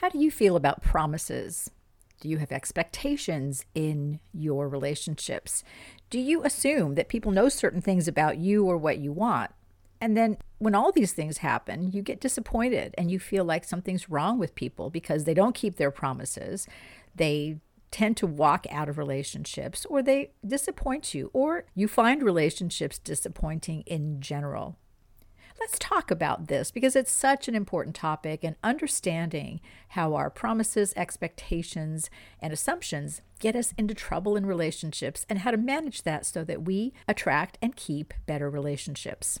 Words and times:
How 0.00 0.08
do 0.08 0.18
you 0.20 0.30
feel 0.30 0.54
about 0.54 0.80
promises? 0.80 1.72
Do 2.20 2.28
you 2.28 2.38
have 2.38 2.52
expectations 2.52 3.64
in 3.74 4.20
your 4.32 4.68
relationships? 4.68 5.64
Do 6.08 6.20
you 6.20 6.44
assume 6.44 6.94
that 6.94 7.08
people 7.08 7.32
know 7.32 7.48
certain 7.48 7.80
things 7.80 8.06
about 8.06 8.38
you 8.38 8.64
or 8.64 8.76
what 8.76 8.98
you 8.98 9.10
want? 9.10 9.50
And 10.00 10.16
then 10.16 10.36
when 10.58 10.76
all 10.76 10.92
these 10.92 11.12
things 11.12 11.38
happen, 11.38 11.90
you 11.90 12.02
get 12.02 12.20
disappointed 12.20 12.94
and 12.96 13.10
you 13.10 13.18
feel 13.18 13.44
like 13.44 13.64
something's 13.64 14.08
wrong 14.08 14.38
with 14.38 14.54
people 14.54 14.88
because 14.88 15.24
they 15.24 15.34
don't 15.34 15.56
keep 15.56 15.78
their 15.78 15.90
promises. 15.90 16.68
They 17.16 17.58
tend 17.90 18.16
to 18.18 18.26
walk 18.28 18.68
out 18.70 18.88
of 18.88 18.98
relationships 18.98 19.84
or 19.86 20.00
they 20.00 20.30
disappoint 20.46 21.12
you 21.12 21.28
or 21.32 21.64
you 21.74 21.88
find 21.88 22.22
relationships 22.22 23.00
disappointing 23.00 23.80
in 23.80 24.20
general. 24.20 24.76
Let's 25.60 25.78
talk 25.80 26.10
about 26.10 26.46
this 26.46 26.70
because 26.70 26.94
it's 26.94 27.10
such 27.10 27.48
an 27.48 27.54
important 27.56 27.96
topic 27.96 28.44
and 28.44 28.54
understanding 28.62 29.60
how 29.88 30.14
our 30.14 30.30
promises, 30.30 30.94
expectations, 30.96 32.10
and 32.40 32.52
assumptions 32.52 33.22
get 33.40 33.56
us 33.56 33.74
into 33.76 33.92
trouble 33.92 34.36
in 34.36 34.46
relationships 34.46 35.26
and 35.28 35.40
how 35.40 35.50
to 35.50 35.56
manage 35.56 36.04
that 36.04 36.24
so 36.24 36.44
that 36.44 36.62
we 36.62 36.92
attract 37.08 37.58
and 37.60 37.74
keep 37.74 38.14
better 38.24 38.48
relationships. 38.48 39.40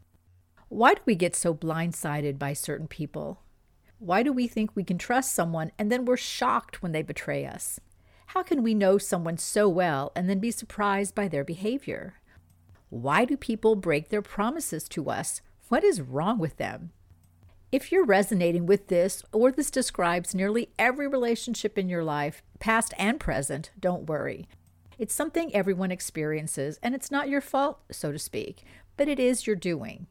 Why 0.71 0.93
do 0.93 1.01
we 1.05 1.15
get 1.15 1.35
so 1.35 1.53
blindsided 1.53 2.39
by 2.39 2.53
certain 2.53 2.87
people? 2.87 3.41
Why 3.99 4.23
do 4.23 4.31
we 4.31 4.47
think 4.47 4.71
we 4.73 4.85
can 4.85 4.97
trust 4.97 5.33
someone 5.33 5.73
and 5.77 5.91
then 5.91 6.05
we're 6.05 6.15
shocked 6.15 6.81
when 6.81 6.93
they 6.93 7.01
betray 7.01 7.45
us? 7.45 7.81
How 8.27 8.41
can 8.41 8.63
we 8.63 8.73
know 8.73 8.97
someone 8.97 9.37
so 9.37 9.67
well 9.67 10.13
and 10.15 10.29
then 10.29 10.39
be 10.39 10.49
surprised 10.49 11.13
by 11.13 11.27
their 11.27 11.43
behavior? 11.43 12.21
Why 12.89 13.25
do 13.25 13.35
people 13.35 13.75
break 13.75 14.07
their 14.07 14.21
promises 14.21 14.87
to 14.91 15.09
us? 15.09 15.41
What 15.67 15.83
is 15.83 15.99
wrong 15.99 16.39
with 16.39 16.55
them? 16.55 16.91
If 17.73 17.91
you're 17.91 18.05
resonating 18.05 18.65
with 18.65 18.87
this, 18.87 19.23
or 19.33 19.51
this 19.51 19.71
describes 19.71 20.33
nearly 20.33 20.69
every 20.79 21.05
relationship 21.05 21.77
in 21.77 21.89
your 21.89 22.05
life, 22.05 22.43
past 22.59 22.93
and 22.97 23.19
present, 23.19 23.71
don't 23.77 24.07
worry. 24.07 24.47
It's 24.97 25.13
something 25.13 25.53
everyone 25.53 25.91
experiences, 25.91 26.79
and 26.81 26.95
it's 26.95 27.11
not 27.11 27.27
your 27.27 27.41
fault, 27.41 27.81
so 27.91 28.13
to 28.13 28.19
speak, 28.19 28.63
but 28.95 29.09
it 29.09 29.19
is 29.19 29.45
your 29.45 29.57
doing. 29.57 30.07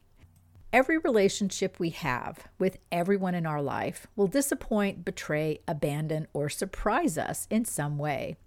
Every 0.73 0.97
relationship 0.97 1.79
we 1.79 1.89
have 1.89 2.47
with 2.57 2.77
everyone 2.93 3.35
in 3.35 3.45
our 3.45 3.61
life 3.61 4.07
will 4.15 4.27
disappoint, 4.27 5.03
betray, 5.03 5.59
abandon, 5.67 6.27
or 6.31 6.47
surprise 6.47 7.17
us 7.17 7.45
in 7.49 7.65
some 7.65 7.97
way. 7.97 8.37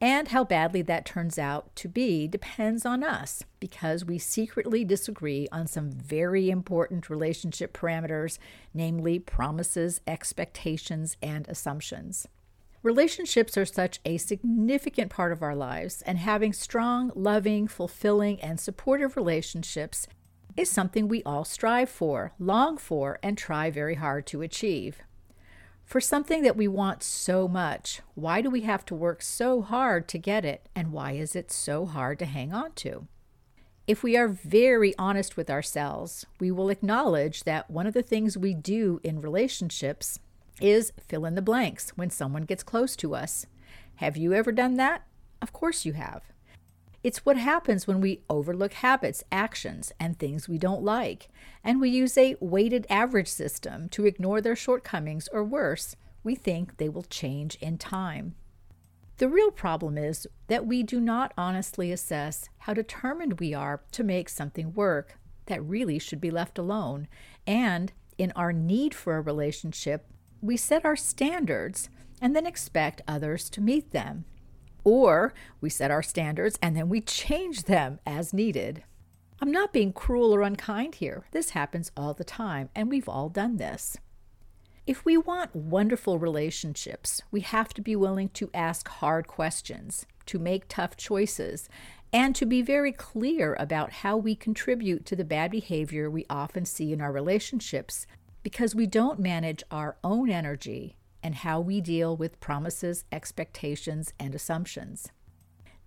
And 0.00 0.26
how 0.26 0.42
badly 0.42 0.82
that 0.82 1.06
turns 1.06 1.38
out 1.38 1.76
to 1.76 1.86
be 1.86 2.26
depends 2.26 2.84
on 2.84 3.04
us 3.04 3.44
because 3.60 4.04
we 4.04 4.18
secretly 4.18 4.84
disagree 4.84 5.46
on 5.52 5.68
some 5.68 5.92
very 5.92 6.50
important 6.50 7.08
relationship 7.08 7.72
parameters, 7.72 8.38
namely 8.74 9.20
promises, 9.20 10.00
expectations, 10.04 11.16
and 11.22 11.46
assumptions. 11.46 12.26
Relationships 12.82 13.56
are 13.56 13.64
such 13.64 14.00
a 14.04 14.16
significant 14.16 15.12
part 15.12 15.30
of 15.30 15.40
our 15.40 15.54
lives, 15.54 16.02
and 16.02 16.18
having 16.18 16.52
strong, 16.52 17.12
loving, 17.14 17.68
fulfilling, 17.68 18.40
and 18.40 18.58
supportive 18.58 19.16
relationships 19.16 20.08
is 20.56 20.70
something 20.70 21.08
we 21.08 21.22
all 21.24 21.44
strive 21.44 21.88
for, 21.88 22.32
long 22.38 22.76
for, 22.76 23.18
and 23.22 23.36
try 23.36 23.70
very 23.70 23.94
hard 23.94 24.26
to 24.26 24.42
achieve. 24.42 24.98
For 25.84 26.00
something 26.00 26.42
that 26.42 26.56
we 26.56 26.68
want 26.68 27.02
so 27.02 27.48
much, 27.48 28.00
why 28.14 28.40
do 28.40 28.50
we 28.50 28.62
have 28.62 28.84
to 28.86 28.94
work 28.94 29.22
so 29.22 29.62
hard 29.62 30.08
to 30.08 30.18
get 30.18 30.44
it, 30.44 30.68
and 30.74 30.92
why 30.92 31.12
is 31.12 31.36
it 31.36 31.50
so 31.50 31.86
hard 31.86 32.18
to 32.20 32.24
hang 32.24 32.52
on 32.52 32.72
to? 32.76 33.06
If 33.86 34.02
we 34.02 34.16
are 34.16 34.28
very 34.28 34.94
honest 34.96 35.36
with 35.36 35.50
ourselves, 35.50 36.24
we 36.38 36.50
will 36.50 36.70
acknowledge 36.70 37.44
that 37.44 37.70
one 37.70 37.86
of 37.86 37.94
the 37.94 38.02
things 38.02 38.38
we 38.38 38.54
do 38.54 39.00
in 39.02 39.20
relationships 39.20 40.18
is 40.60 40.92
fill 41.00 41.24
in 41.26 41.34
the 41.34 41.42
blanks 41.42 41.90
when 41.90 42.08
someone 42.08 42.44
gets 42.44 42.62
close 42.62 42.94
to 42.96 43.14
us. 43.14 43.44
Have 43.96 44.16
you 44.16 44.32
ever 44.32 44.52
done 44.52 44.76
that? 44.76 45.04
Of 45.40 45.52
course 45.52 45.84
you 45.84 45.94
have. 45.94 46.22
It's 47.02 47.26
what 47.26 47.36
happens 47.36 47.86
when 47.86 48.00
we 48.00 48.22
overlook 48.30 48.74
habits, 48.74 49.24
actions, 49.32 49.92
and 49.98 50.18
things 50.18 50.48
we 50.48 50.56
don't 50.56 50.84
like, 50.84 51.28
and 51.64 51.80
we 51.80 51.90
use 51.90 52.16
a 52.16 52.36
weighted 52.40 52.86
average 52.88 53.28
system 53.28 53.88
to 53.90 54.06
ignore 54.06 54.40
their 54.40 54.54
shortcomings, 54.54 55.28
or 55.32 55.42
worse, 55.42 55.96
we 56.22 56.36
think 56.36 56.76
they 56.76 56.88
will 56.88 57.02
change 57.02 57.56
in 57.56 57.76
time. 57.76 58.36
The 59.18 59.28
real 59.28 59.50
problem 59.50 59.98
is 59.98 60.26
that 60.46 60.66
we 60.66 60.82
do 60.82 61.00
not 61.00 61.32
honestly 61.36 61.92
assess 61.92 62.48
how 62.58 62.74
determined 62.74 63.40
we 63.40 63.52
are 63.52 63.82
to 63.92 64.04
make 64.04 64.28
something 64.28 64.72
work 64.72 65.18
that 65.46 65.62
really 65.64 65.98
should 65.98 66.20
be 66.20 66.30
left 66.30 66.58
alone. 66.58 67.08
And 67.46 67.92
in 68.16 68.32
our 68.36 68.52
need 68.52 68.94
for 68.94 69.16
a 69.16 69.20
relationship, 69.20 70.06
we 70.40 70.56
set 70.56 70.84
our 70.84 70.96
standards 70.96 71.88
and 72.20 72.34
then 72.34 72.46
expect 72.46 73.02
others 73.06 73.50
to 73.50 73.60
meet 73.60 73.90
them. 73.90 74.24
Or 74.84 75.32
we 75.60 75.70
set 75.70 75.90
our 75.90 76.02
standards 76.02 76.58
and 76.60 76.76
then 76.76 76.88
we 76.88 77.00
change 77.00 77.64
them 77.64 78.00
as 78.06 78.32
needed. 78.32 78.84
I'm 79.40 79.50
not 79.50 79.72
being 79.72 79.92
cruel 79.92 80.34
or 80.34 80.42
unkind 80.42 80.96
here. 80.96 81.24
This 81.32 81.50
happens 81.50 81.90
all 81.96 82.14
the 82.14 82.22
time, 82.22 82.68
and 82.76 82.88
we've 82.88 83.08
all 83.08 83.28
done 83.28 83.56
this. 83.56 83.96
If 84.86 85.04
we 85.04 85.16
want 85.16 85.54
wonderful 85.54 86.18
relationships, 86.18 87.22
we 87.30 87.40
have 87.40 87.74
to 87.74 87.82
be 87.82 87.96
willing 87.96 88.28
to 88.30 88.50
ask 88.54 88.88
hard 88.88 89.26
questions, 89.26 90.06
to 90.26 90.38
make 90.38 90.68
tough 90.68 90.96
choices, 90.96 91.68
and 92.12 92.36
to 92.36 92.46
be 92.46 92.62
very 92.62 92.92
clear 92.92 93.56
about 93.58 93.92
how 93.92 94.16
we 94.16 94.34
contribute 94.34 95.06
to 95.06 95.16
the 95.16 95.24
bad 95.24 95.50
behavior 95.50 96.10
we 96.10 96.26
often 96.28 96.64
see 96.64 96.92
in 96.92 97.00
our 97.00 97.12
relationships 97.12 98.06
because 98.42 98.74
we 98.74 98.86
don't 98.86 99.18
manage 99.18 99.62
our 99.70 99.96
own 100.04 100.30
energy 100.30 100.96
and 101.22 101.36
how 101.36 101.60
we 101.60 101.80
deal 101.80 102.16
with 102.16 102.40
promises, 102.40 103.04
expectations, 103.12 104.12
and 104.18 104.34
assumptions. 104.34 105.10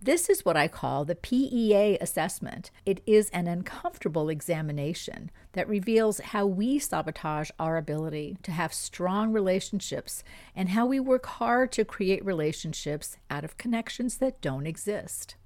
This 0.02 0.30
is 0.30 0.46
what 0.46 0.58
I 0.58 0.68
call 0.68 1.04
the 1.04 1.16
PEA 1.16 1.98
assessment. 2.00 2.70
It 2.86 3.02
is 3.08 3.30
an 3.30 3.48
uncomfortable 3.48 4.30
examination 4.30 5.32
that 5.54 5.68
reveals 5.68 6.20
how 6.20 6.46
we 6.46 6.78
sabotage 6.80 7.50
our 7.58 7.78
ability 7.78 8.38
to 8.44 8.52
have 8.52 8.74
strong 8.74 9.32
relationships 9.32 10.24
and 10.56 10.70
how 10.70 10.86
we 10.86 11.00
work 11.00 11.26
hard 11.26 11.72
to 11.72 11.86
create 11.86 12.24
relationships 12.24 13.18
out 13.32 13.44
of 13.44 13.58
connections 13.58 14.18
that 14.18 14.42
don't 14.42 14.68
exist. 14.68 15.38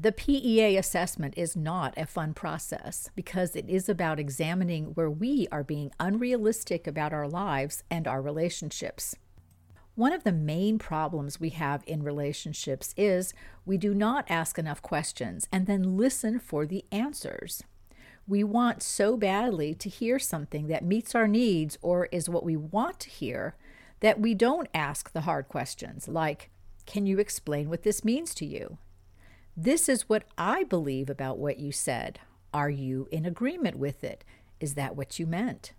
The 0.00 0.12
PEA 0.12 0.76
assessment 0.76 1.34
is 1.36 1.56
not 1.56 1.92
a 1.96 2.06
fun 2.06 2.32
process 2.32 3.10
because 3.16 3.56
it 3.56 3.68
is 3.68 3.88
about 3.88 4.20
examining 4.20 4.94
where 4.94 5.10
we 5.10 5.48
are 5.50 5.64
being 5.64 5.90
unrealistic 5.98 6.86
about 6.86 7.12
our 7.12 7.26
lives 7.26 7.82
and 7.90 8.06
our 8.06 8.22
relationships. 8.22 9.16
One 9.96 10.12
of 10.12 10.22
the 10.22 10.30
main 10.30 10.78
problems 10.78 11.40
we 11.40 11.48
have 11.50 11.82
in 11.84 12.04
relationships 12.04 12.94
is 12.96 13.34
we 13.66 13.76
do 13.76 13.92
not 13.92 14.24
ask 14.28 14.56
enough 14.56 14.80
questions 14.82 15.48
and 15.50 15.66
then 15.66 15.96
listen 15.96 16.38
for 16.38 16.64
the 16.64 16.84
answers. 16.92 17.64
We 18.24 18.44
want 18.44 18.84
so 18.84 19.16
badly 19.16 19.74
to 19.74 19.88
hear 19.88 20.20
something 20.20 20.68
that 20.68 20.84
meets 20.84 21.16
our 21.16 21.26
needs 21.26 21.76
or 21.82 22.06
is 22.12 22.28
what 22.28 22.44
we 22.44 22.54
want 22.54 23.00
to 23.00 23.10
hear 23.10 23.56
that 23.98 24.20
we 24.20 24.32
don't 24.32 24.68
ask 24.72 25.12
the 25.12 25.22
hard 25.22 25.48
questions 25.48 26.06
like, 26.06 26.50
Can 26.86 27.04
you 27.04 27.18
explain 27.18 27.68
what 27.68 27.82
this 27.82 28.04
means 28.04 28.32
to 28.34 28.46
you? 28.46 28.78
This 29.60 29.88
is 29.88 30.08
what 30.08 30.22
I 30.38 30.62
believe 30.62 31.10
about 31.10 31.36
what 31.36 31.58
you 31.58 31.72
said. 31.72 32.20
Are 32.54 32.70
you 32.70 33.08
in 33.10 33.26
agreement 33.26 33.76
with 33.76 34.04
it? 34.04 34.22
Is 34.60 34.74
that 34.74 34.94
what 34.94 35.18
you 35.18 35.26
meant? 35.26 35.72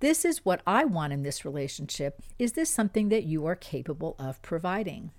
This 0.00 0.26
is 0.26 0.44
what 0.44 0.60
I 0.66 0.84
want 0.84 1.14
in 1.14 1.22
this 1.22 1.42
relationship. 1.42 2.20
Is 2.38 2.52
this 2.52 2.68
something 2.68 3.08
that 3.08 3.24
you 3.24 3.46
are 3.46 3.56
capable 3.56 4.14
of 4.18 4.42
providing? 4.42 5.10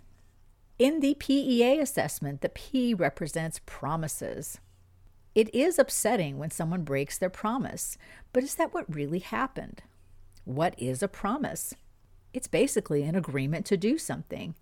In 0.77 0.99
the 0.99 1.15
PEA 1.15 1.79
assessment, 1.79 2.41
the 2.41 2.49
P 2.49 2.93
represents 2.93 3.59
promises. 3.65 4.59
It 5.33 5.51
is 5.51 5.79
upsetting 5.79 6.37
when 6.37 6.51
someone 6.51 6.83
breaks 6.83 7.17
their 7.17 7.31
promise, 7.31 7.97
but 8.33 8.43
is 8.43 8.53
that 8.53 8.71
what 8.71 8.93
really 8.93 9.17
happened? 9.17 9.81
What 10.45 10.75
is 10.77 11.01
a 11.01 11.07
promise? 11.07 11.73
It's 12.33 12.47
basically 12.47 13.01
an 13.01 13.15
agreement 13.15 13.65
to 13.65 13.77
do 13.77 13.97
something. 13.97 14.53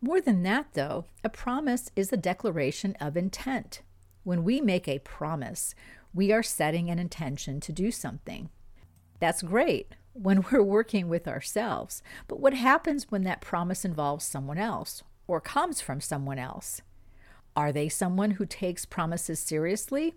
More 0.00 0.20
than 0.20 0.42
that, 0.42 0.74
though, 0.74 1.06
a 1.24 1.28
promise 1.28 1.90
is 1.96 2.12
a 2.12 2.16
declaration 2.16 2.96
of 3.00 3.16
intent. 3.16 3.82
When 4.24 4.44
we 4.44 4.60
make 4.60 4.88
a 4.88 4.98
promise, 4.98 5.74
we 6.12 6.32
are 6.32 6.42
setting 6.42 6.90
an 6.90 6.98
intention 6.98 7.60
to 7.60 7.72
do 7.72 7.90
something. 7.90 8.50
That's 9.20 9.42
great 9.42 9.94
when 10.12 10.44
we're 10.50 10.62
working 10.62 11.08
with 11.08 11.28
ourselves, 11.28 12.02
but 12.28 12.40
what 12.40 12.54
happens 12.54 13.10
when 13.10 13.22
that 13.24 13.40
promise 13.40 13.84
involves 13.84 14.24
someone 14.24 14.58
else 14.58 15.02
or 15.26 15.40
comes 15.40 15.80
from 15.80 16.00
someone 16.00 16.38
else? 16.38 16.82
Are 17.54 17.72
they 17.72 17.88
someone 17.88 18.32
who 18.32 18.44
takes 18.46 18.84
promises 18.84 19.40
seriously? 19.40 20.14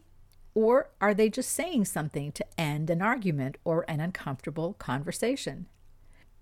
Or 0.54 0.90
are 1.00 1.14
they 1.14 1.30
just 1.30 1.52
saying 1.52 1.86
something 1.86 2.31
to 2.34 2.46
end 2.60 2.90
an 2.90 3.02
argument 3.02 3.58
or 3.64 3.86
an 3.88 4.02
uncomfortable 4.02 4.74
conversation? 4.74 5.68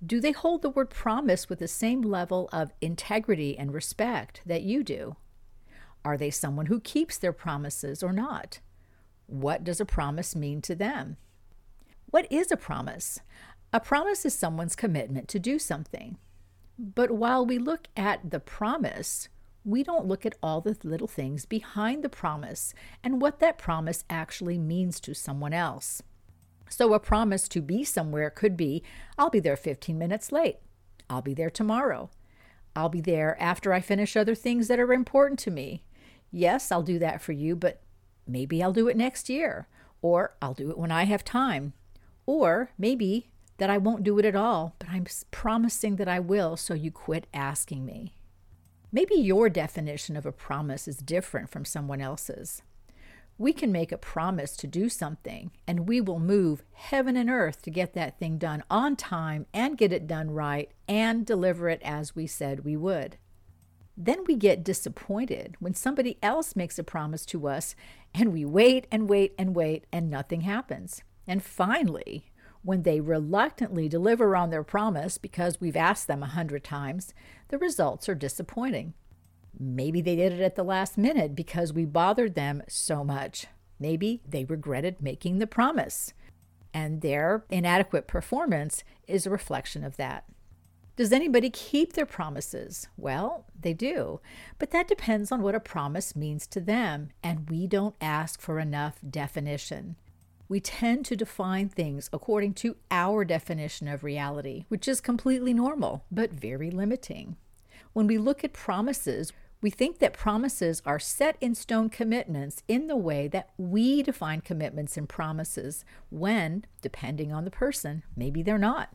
Do 0.05 0.19
they 0.19 0.31
hold 0.31 0.61
the 0.61 0.69
word 0.69 0.91
promise 0.91 1.49
with 1.49 1.59
the 1.59 1.67
same 1.67 2.01
level 2.01 2.49
of 2.51 2.71
integrity 2.81 3.57
and 3.57 3.73
respect 3.73 4.41
that 4.45 4.61
you 4.61 4.83
do? 4.83 5.15
Are 6.05 6.17
they 6.17 6.29
someone 6.29 6.67
who 6.67 6.79
keeps 6.79 7.17
their 7.17 7.33
promises 7.33 8.03
or 8.03 8.13
not? 8.13 8.59
What 9.25 9.63
does 9.63 9.81
a 9.81 9.85
promise 9.85 10.35
mean 10.35 10.61
to 10.61 10.75
them? 10.75 11.17
What 12.11 12.31
is 12.31 12.51
a 12.51 12.57
promise? 12.57 13.19
A 13.73 13.79
promise 13.79 14.23
is 14.23 14.33
someone's 14.33 14.75
commitment 14.75 15.27
to 15.29 15.39
do 15.39 15.59
something. 15.59 16.17
But 16.79 17.11
while 17.11 17.45
we 17.45 17.57
look 17.57 17.88
at 17.97 18.29
the 18.29 18.39
promise, 18.39 19.29
we 19.65 19.83
don't 19.83 20.05
look 20.05 20.25
at 20.25 20.38
all 20.41 20.61
the 20.61 20.77
little 20.83 21.07
things 21.07 21.45
behind 21.45 22.03
the 22.03 22.09
promise 22.09 22.73
and 23.03 23.19
what 23.19 23.39
that 23.39 23.57
promise 23.57 24.05
actually 24.09 24.57
means 24.57 25.00
to 25.01 25.13
someone 25.13 25.53
else. 25.53 26.01
So, 26.69 26.93
a 26.93 26.99
promise 26.99 27.47
to 27.49 27.61
be 27.61 27.83
somewhere 27.83 28.29
could 28.29 28.57
be 28.57 28.83
I'll 29.17 29.29
be 29.29 29.39
there 29.39 29.55
15 29.55 29.97
minutes 29.97 30.31
late. 30.31 30.57
I'll 31.09 31.21
be 31.21 31.33
there 31.33 31.49
tomorrow. 31.49 32.09
I'll 32.75 32.89
be 32.89 33.01
there 33.01 33.35
after 33.41 33.73
I 33.73 33.81
finish 33.81 34.15
other 34.15 34.35
things 34.35 34.67
that 34.67 34.79
are 34.79 34.93
important 34.93 35.39
to 35.39 35.51
me. 35.51 35.83
Yes, 36.31 36.71
I'll 36.71 36.83
do 36.83 36.99
that 36.99 37.21
for 37.21 37.31
you, 37.31 37.55
but 37.55 37.81
maybe 38.27 38.61
I'll 38.61 38.73
do 38.73 38.87
it 38.87 38.97
next 38.97 39.29
year, 39.29 39.67
or 40.01 40.35
I'll 40.41 40.53
do 40.53 40.69
it 40.69 40.77
when 40.77 40.91
I 40.91 41.05
have 41.05 41.23
time, 41.23 41.73
or 42.25 42.69
maybe 42.77 43.29
that 43.57 43.69
I 43.69 43.77
won't 43.77 44.03
do 44.03 44.19
it 44.19 44.25
at 44.25 44.35
all, 44.35 44.75
but 44.77 44.89
I'm 44.89 45.07
promising 45.31 45.95
that 45.95 46.07
I 46.07 46.19
will, 46.19 46.55
so 46.57 46.73
you 46.73 46.91
quit 46.91 47.25
asking 47.33 47.85
me. 47.85 48.13
Maybe 48.91 49.15
your 49.15 49.49
definition 49.49 50.15
of 50.15 50.25
a 50.25 50.31
promise 50.31 50.87
is 50.87 50.97
different 50.97 51.49
from 51.49 51.65
someone 51.65 52.01
else's. 52.01 52.61
We 53.39 53.54
can 53.54 53.72
make 53.72 53.92
a 53.92 53.98
promise 53.98 54.57
to 54.57 54.68
do 54.68 54.89
something, 54.89 55.51
and 55.68 55.88
we 55.88 56.01
will 56.01 56.19
move 56.19 56.63
heaven 56.74 57.16
and 57.16 57.30
earth 57.30 57.62
to 57.63 57.69
get 57.69 57.94
that 57.94 58.18
thing 58.18 58.39
done 58.39 58.63
on 58.69 58.95
time 58.95 59.45
and 59.54 59.78
get 59.78 59.94
it 59.94 60.07
done 60.07 60.31
right 60.31 60.72
and 60.88 61.24
deliver 61.24 61.69
it 61.69 61.81
as 61.84 62.16
we 62.16 62.25
said 62.25 62.66
we 62.66 62.75
would. 62.75 63.18
Then 63.95 64.24
we 64.28 64.36
get 64.36 64.63
disappointed 64.63 65.56
when 65.60 65.75
somebody 65.75 66.18
else 66.24 66.56
makes 66.56 66.80
a 66.80 66.84
promise 66.84 67.25
to 67.28 67.48
us 67.48 67.75
and 68.13 68.34
we 68.34 68.45
wait 68.45 68.88
and 68.92 69.10
wait 69.10 69.34
and 69.38 69.56
wait 69.56 69.86
and 69.92 70.10
nothing 70.10 70.42
happens. 70.42 71.04
And 71.28 71.44
finally, 71.44 72.31
when 72.63 72.84
they 72.84 73.01
reluctantly 73.01 73.88
deliver 73.88 74.36
on 74.36 74.50
their 74.50 74.63
promise 74.63 75.18
because 75.18 75.62
we've 75.62 75.75
asked 75.75 76.07
them 76.07 76.24
a 76.24 76.28
hundred 76.28 76.63
times, 76.63 77.13
the 77.50 77.57
results 77.57 78.10
are 78.10 78.16
disappointing. 78.16 78.94
Maybe 79.59 80.01
they 80.01 80.15
did 80.15 80.33
it 80.33 80.41
at 80.41 80.55
the 80.55 80.63
last 80.63 80.97
minute 80.97 81.35
because 81.35 81.73
we 81.73 81.85
bothered 81.85 82.35
them 82.35 82.63
so 82.67 83.03
much. 83.03 83.47
Maybe 83.79 84.21
they 84.27 84.45
regretted 84.45 85.01
making 85.01 85.39
the 85.39 85.47
promise, 85.47 86.13
and 86.73 87.01
their 87.01 87.45
inadequate 87.49 88.07
performance 88.07 88.83
is 89.07 89.25
a 89.25 89.31
reflection 89.31 89.83
of 89.83 89.97
that. 89.97 90.25
Does 90.95 91.11
anybody 91.11 91.51
keep 91.51 91.94
their 91.94 92.07
promises? 92.07 92.88
Well, 92.97 93.45
they 93.59 93.73
do, 93.73 94.19
but 94.57 94.71
that 94.71 94.88
depends 94.88 95.31
on 95.31 95.44
what 95.44 95.53
a 95.53 95.59
promise 95.59 96.15
means 96.15 96.47
to 96.47 96.59
them, 96.59 97.09
and 97.21 97.47
we 97.51 97.67
don't 97.67 97.95
ask 98.01 98.41
for 98.41 98.59
enough 98.59 98.95
definition. 99.07 99.95
We 100.50 100.59
tend 100.59 101.05
to 101.05 101.15
define 101.15 101.69
things 101.69 102.09
according 102.11 102.55
to 102.55 102.77
our 102.89 103.25
definition 103.25 103.88
of 103.88 104.03
reality, 104.03 104.65
which 104.69 104.88
is 104.88 105.00
completely 105.00 105.53
normal, 105.53 106.03
but 106.09 106.31
very 106.31 106.71
limiting. 106.71 107.35
When 107.97 108.05
we 108.05 108.19
look 108.19 108.44
at 108.44 108.53
promises, 108.53 109.33
we 109.59 109.71
think 109.71 109.97
that 109.97 110.13
promises 110.13 110.83
are 110.85 110.99
set 110.99 111.35
in 111.41 111.55
stone 111.55 111.89
commitments 111.89 112.61
in 112.67 112.85
the 112.85 112.95
way 112.95 113.27
that 113.29 113.49
we 113.57 114.03
define 114.03 114.41
commitments 114.41 114.97
and 114.97 115.09
promises, 115.09 115.83
when, 116.11 116.65
depending 116.83 117.33
on 117.33 117.44
the 117.44 117.49
person, 117.49 118.03
maybe 118.15 118.44
they're 118.44 118.59
not. 118.59 118.89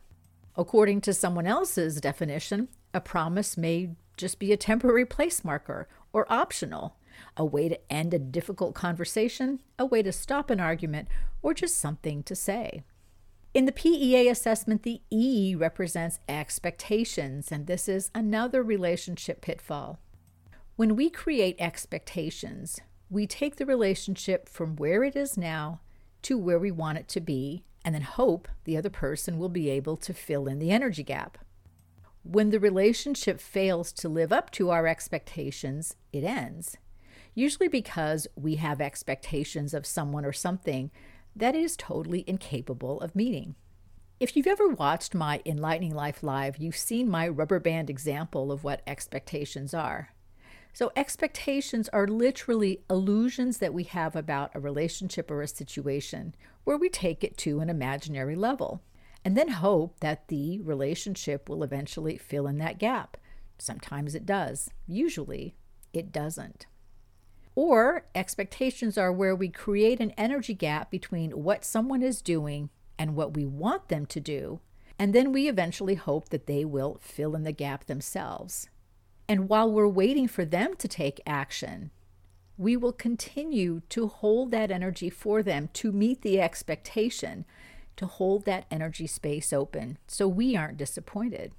According 0.55 1.01
to 1.01 1.13
someone 1.13 1.45
else's 1.45 1.99
definition, 1.99 2.69
a 2.93 3.01
promise 3.01 3.57
may 3.57 3.89
just 4.15 4.39
be 4.39 4.53
a 4.53 4.55
temporary 4.55 5.05
place 5.05 5.43
marker 5.43 5.89
or 6.13 6.25
optional, 6.31 6.95
a 7.35 7.43
way 7.43 7.67
to 7.67 7.91
end 7.91 8.13
a 8.13 8.19
difficult 8.19 8.73
conversation, 8.73 9.59
a 9.77 9.85
way 9.85 10.01
to 10.01 10.13
stop 10.13 10.49
an 10.49 10.61
argument, 10.61 11.09
or 11.41 11.53
just 11.53 11.77
something 11.77 12.23
to 12.23 12.37
say. 12.37 12.85
In 13.53 13.65
the 13.65 13.71
PEA 13.71 14.29
assessment, 14.29 14.81
the 14.81 15.01
E 15.11 15.53
represents 15.53 16.19
expectations, 16.27 17.51
and 17.51 17.67
this 17.67 17.87
is 17.87 18.09
another 18.15 18.63
relationship 18.63 19.41
pitfall. 19.41 19.99
When 20.75 20.95
we 20.95 21.11
create 21.11 21.55
expectations, 21.59 22.79
we 23.11 23.27
take 23.27 23.57
the 23.57 23.65
relationship 23.67 24.49
from 24.49 24.75
where 24.75 25.03
it 25.03 25.15
is 25.15 25.37
now 25.37 25.81
to 26.23 26.35
where 26.35 26.57
we 26.57 26.71
want 26.71 26.97
it 26.97 27.07
to 27.09 27.21
be, 27.21 27.63
and 27.85 27.93
then 27.93 28.01
hope 28.01 28.47
the 28.63 28.75
other 28.75 28.89
person 28.89 29.37
will 29.37 29.49
be 29.49 29.69
able 29.69 29.97
to 29.97 30.15
fill 30.15 30.47
in 30.47 30.57
the 30.57 30.71
energy 30.71 31.03
gap. 31.03 31.37
When 32.23 32.49
the 32.49 32.59
relationship 32.59 33.39
fails 33.39 33.91
to 33.93 34.09
live 34.09 34.33
up 34.33 34.49
to 34.51 34.71
our 34.71 34.87
expectations, 34.87 35.95
it 36.11 36.23
ends 36.23 36.77
usually 37.35 37.67
because 37.67 38.27
we 38.35 38.55
have 38.55 38.81
expectations 38.81 39.73
of 39.73 39.85
someone 39.85 40.25
or 40.25 40.33
something 40.33 40.91
that 41.35 41.55
is 41.55 41.75
totally 41.75 42.23
incapable 42.27 43.01
of 43.01 43.15
meeting. 43.15 43.55
If 44.19 44.37
you've 44.37 44.47
ever 44.47 44.69
watched 44.69 45.15
my 45.15 45.41
Enlightening 45.45 45.93
Life 45.93 46.23
Live, 46.23 46.57
you've 46.57 46.77
seen 46.77 47.09
my 47.09 47.27
rubber 47.27 47.59
band 47.59 47.89
example 47.89 48.51
of 48.51 48.63
what 48.63 48.81
expectations 48.87 49.73
are. 49.73 50.09
So, 50.71 50.91
expectations 50.95 51.89
are 51.89 52.07
literally 52.07 52.83
illusions 52.89 53.59
that 53.59 53.73
we 53.73 53.83
have 53.83 54.15
about 54.15 54.51
a 54.55 54.59
relationship 54.59 55.29
or 55.29 55.41
a 55.41 55.47
situation 55.47 56.33
where 56.63 56.77
we 56.77 56.89
take 56.89 57.23
it 57.23 57.37
to 57.39 57.59
an 57.59 57.69
imaginary 57.69 58.35
level 58.35 58.81
and 59.25 59.37
then 59.37 59.49
hope 59.49 59.99
that 59.99 60.27
the 60.27 60.59
relationship 60.61 61.47
will 61.47 61.63
eventually 61.63 62.17
fill 62.17 62.47
in 62.47 62.57
that 62.57 62.79
gap. 62.79 63.17
Sometimes 63.57 64.15
it 64.15 64.25
does, 64.25 64.69
usually, 64.87 65.55
it 65.93 66.11
doesn't. 66.11 66.65
Or 67.55 68.05
expectations 68.15 68.97
are 68.97 69.11
where 69.11 69.35
we 69.35 69.49
create 69.49 69.99
an 69.99 70.11
energy 70.17 70.53
gap 70.53 70.89
between 70.89 71.31
what 71.31 71.63
someone 71.63 72.01
is 72.01 72.21
doing 72.21 72.69
and 72.97 73.15
what 73.15 73.35
we 73.35 73.45
want 73.45 73.89
them 73.89 74.05
to 74.07 74.19
do, 74.19 74.59
and 74.97 75.13
then 75.13 75.31
we 75.31 75.47
eventually 75.47 75.95
hope 75.95 76.29
that 76.29 76.47
they 76.47 76.65
will 76.65 76.97
fill 77.01 77.35
in 77.35 77.43
the 77.43 77.51
gap 77.51 77.85
themselves. 77.85 78.69
And 79.27 79.49
while 79.49 79.71
we're 79.71 79.87
waiting 79.87 80.27
for 80.27 80.45
them 80.45 80.75
to 80.77 80.87
take 80.87 81.21
action, 81.25 81.91
we 82.57 82.77
will 82.77 82.91
continue 82.91 83.81
to 83.89 84.07
hold 84.07 84.51
that 84.51 84.71
energy 84.71 85.09
for 85.09 85.41
them 85.41 85.69
to 85.73 85.91
meet 85.91 86.21
the 86.21 86.39
expectation, 86.39 87.45
to 87.95 88.05
hold 88.05 88.45
that 88.45 88.65
energy 88.69 89.07
space 89.07 89.51
open 89.51 89.97
so 90.07 90.27
we 90.27 90.55
aren't 90.55 90.77
disappointed. 90.77 91.51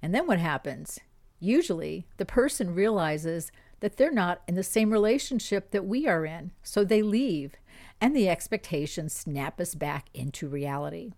And 0.00 0.14
then 0.14 0.26
what 0.26 0.38
happens? 0.38 0.98
Usually, 1.40 2.06
the 2.16 2.24
person 2.24 2.74
realizes 2.74 3.52
that 3.80 3.96
they're 3.96 4.10
not 4.10 4.42
in 4.48 4.54
the 4.54 4.62
same 4.62 4.90
relationship 4.90 5.70
that 5.70 5.86
we 5.86 6.06
are 6.06 6.24
in, 6.24 6.52
so 6.62 6.84
they 6.84 7.02
leave, 7.02 7.54
and 8.00 8.14
the 8.14 8.28
expectations 8.28 9.12
snap 9.12 9.60
us 9.60 9.74
back 9.74 10.06
into 10.14 10.48
reality. 10.48 11.12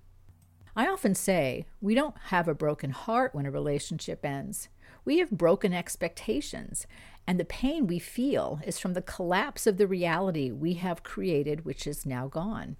I 0.76 0.86
often 0.86 1.14
say 1.14 1.66
we 1.80 1.94
don't 1.94 2.16
have 2.26 2.48
a 2.48 2.54
broken 2.54 2.90
heart 2.90 3.34
when 3.34 3.46
a 3.46 3.50
relationship 3.50 4.24
ends. 4.24 4.68
We 5.04 5.18
have 5.18 5.30
broken 5.30 5.72
expectations, 5.72 6.86
and 7.26 7.40
the 7.40 7.44
pain 7.44 7.86
we 7.86 7.98
feel 7.98 8.60
is 8.64 8.78
from 8.78 8.94
the 8.94 9.02
collapse 9.02 9.66
of 9.66 9.76
the 9.76 9.86
reality 9.86 10.50
we 10.50 10.74
have 10.74 11.02
created, 11.02 11.64
which 11.64 11.86
is 11.86 12.06
now 12.06 12.28
gone. 12.28 12.76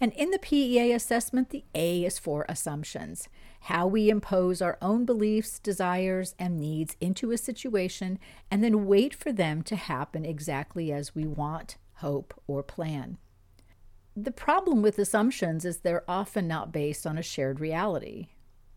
And 0.00 0.12
in 0.12 0.30
the 0.30 0.38
PEA 0.38 0.92
assessment, 0.92 1.50
the 1.50 1.64
A 1.74 2.04
is 2.04 2.18
for 2.18 2.46
assumptions 2.48 3.28
how 3.62 3.86
we 3.86 4.08
impose 4.08 4.62
our 4.62 4.78
own 4.80 5.04
beliefs, 5.04 5.58
desires, 5.58 6.34
and 6.38 6.60
needs 6.60 6.96
into 7.00 7.32
a 7.32 7.38
situation 7.38 8.18
and 8.50 8.62
then 8.62 8.86
wait 8.86 9.12
for 9.12 9.32
them 9.32 9.62
to 9.62 9.74
happen 9.74 10.24
exactly 10.24 10.92
as 10.92 11.14
we 11.14 11.26
want, 11.26 11.76
hope, 11.94 12.40
or 12.46 12.62
plan. 12.62 13.18
The 14.16 14.30
problem 14.30 14.82
with 14.82 14.98
assumptions 14.98 15.64
is 15.64 15.78
they're 15.78 16.08
often 16.08 16.46
not 16.46 16.72
based 16.72 17.06
on 17.06 17.18
a 17.18 17.22
shared 17.22 17.58
reality. 17.58 18.28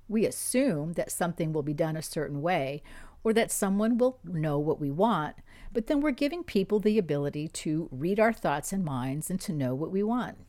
We 0.08 0.26
assume 0.26 0.94
that 0.94 1.12
something 1.12 1.54
will 1.54 1.64
be 1.64 1.74
done 1.74 1.96
a 1.96 2.02
certain 2.02 2.42
way 2.42 2.82
or 3.24 3.34
that 3.34 3.52
someone 3.52 4.00
will 4.00 4.20
know 4.24 4.58
what 4.58 4.80
we 4.80 4.90
want, 4.90 5.36
but 5.72 5.86
then 5.86 6.02
we're 6.02 6.12
giving 6.12 6.44
people 6.44 6.80
the 6.80 6.98
ability 6.98 7.48
to 7.48 7.88
read 7.92 8.20
our 8.20 8.34
thoughts 8.34 8.74
and 8.74 8.84
minds 8.84 9.30
and 9.30 9.40
to 9.42 9.54
know 9.54 9.76
what 9.76 9.92
we 9.92 10.02
want 10.02 10.40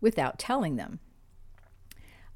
without 0.00 0.38
telling 0.38 0.76
them. 0.76 1.00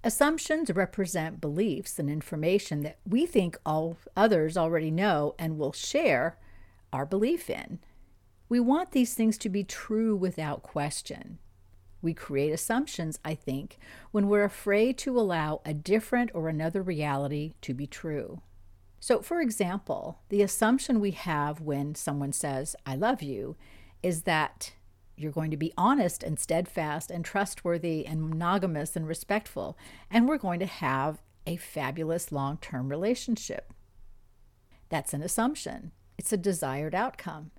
Assumptions 0.05 0.71
represent 0.73 1.41
beliefs 1.41 1.99
and 1.99 2.11
information 2.11 2.83
that 2.83 2.99
we 3.09 3.25
think 3.25 3.57
all 3.65 3.97
others 4.17 4.57
already 4.57 4.91
know 4.91 5.35
and 5.39 5.59
will 5.59 5.73
share 5.73 6.39
our 6.93 7.07
belief 7.07 7.49
in. 7.49 7.79
We 8.49 8.59
want 8.59 8.91
these 8.91 9.15
things 9.15 9.39
to 9.39 9.49
be 9.49 9.63
true 9.63 10.17
without 10.17 10.63
question. 10.63 11.39
We 12.03 12.15
create 12.15 12.51
assumptions, 12.51 13.21
I 13.25 13.37
think, 13.37 13.79
when 14.11 14.29
we're 14.29 14.45
afraid 14.45 14.99
to 14.99 15.19
allow 15.19 15.61
a 15.65 15.73
different 15.73 16.33
or 16.35 16.49
another 16.49 16.83
reality 16.83 17.55
to 17.63 17.73
be 17.73 17.87
true. 17.87 18.43
So, 18.99 19.23
for 19.23 19.41
example, 19.41 20.19
the 20.29 20.43
assumption 20.43 21.01
we 21.01 21.13
have 21.13 21.61
when 21.61 21.95
someone 21.95 22.33
says, 22.33 22.75
I 22.85 22.97
love 22.97 23.23
you, 23.23 23.57
is 24.03 24.23
that 24.23 24.73
you're 25.17 25.33
going 25.33 25.51
to 25.51 25.57
be 25.57 25.73
honest 25.77 26.23
and 26.23 26.39
steadfast 26.39 27.11
and 27.11 27.25
trustworthy 27.25 28.07
and 28.07 28.29
monogamous 28.29 28.97
and 28.97 29.07
respectful. 29.07 29.77
And 30.11 30.29
we're 30.29 30.39
going 30.39 30.61
to 30.61 30.67
have 30.67 31.23
a 31.47 31.57
fabulous 31.57 32.33
long 32.33 32.59
term 32.59 32.89
relationship. 32.89 33.73
That's 34.89 35.15
an 35.15 35.23
assumption, 35.23 35.93
it's 36.19 36.33
a 36.33 36.37
desired 36.37 36.95
outcome. 36.95 37.51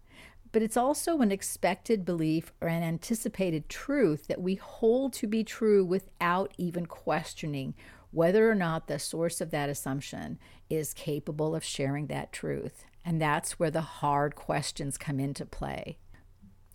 But 0.52 0.62
it's 0.62 0.78
also 0.78 1.22
an 1.22 1.32
expected 1.32 2.06
belief 2.06 2.54
or 2.62 2.68
an 2.68 2.84
anticipated 2.84 3.70
truth 3.70 4.28
that 4.28 4.42
we 4.42 4.54
hold 4.54 5.14
to 5.14 5.26
be 5.26 5.44
true 5.44 5.84
without 5.84 6.54
even 6.60 6.86
questioning 6.86 7.74
whether 8.12 8.48
or 8.48 8.54
not 8.54 8.88
the 8.88 9.00
source 9.00 9.42
of 9.42 9.50
that 9.50 9.70
assumption 9.70 10.38
is 10.70 10.94
capable 10.94 11.56
of 11.56 11.64
sharing 11.64 12.06
that 12.08 12.32
truth. 12.32 12.86
And 13.04 13.20
that's 13.20 13.58
where 13.58 13.72
the 13.72 13.82
hard 13.82 14.36
questions 14.36 15.00
come 15.00 15.20
into 15.20 15.44
play 15.44 15.98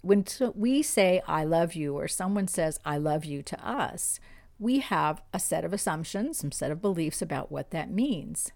when 0.01 0.25
we 0.55 0.83
say, 0.83 1.21
I 1.27 1.45
love 1.45 1.75
you, 1.75 1.95
or 1.95 2.09
someone 2.09 2.49
says, 2.49 2.79
I 2.85 2.99
love 2.99 3.25
you 3.25 3.43
to 3.43 3.69
us, 3.69 4.21
we 4.59 4.81
have 4.81 5.23
a 5.33 5.39
set 5.39 5.65
of 5.65 5.73
assumptions, 5.73 6.39
some 6.39 6.53
set 6.53 6.71
of 6.71 6.83
beliefs 6.83 7.23
about 7.23 7.51
what 7.53 7.71
that 7.71 7.91
means. 7.91 8.53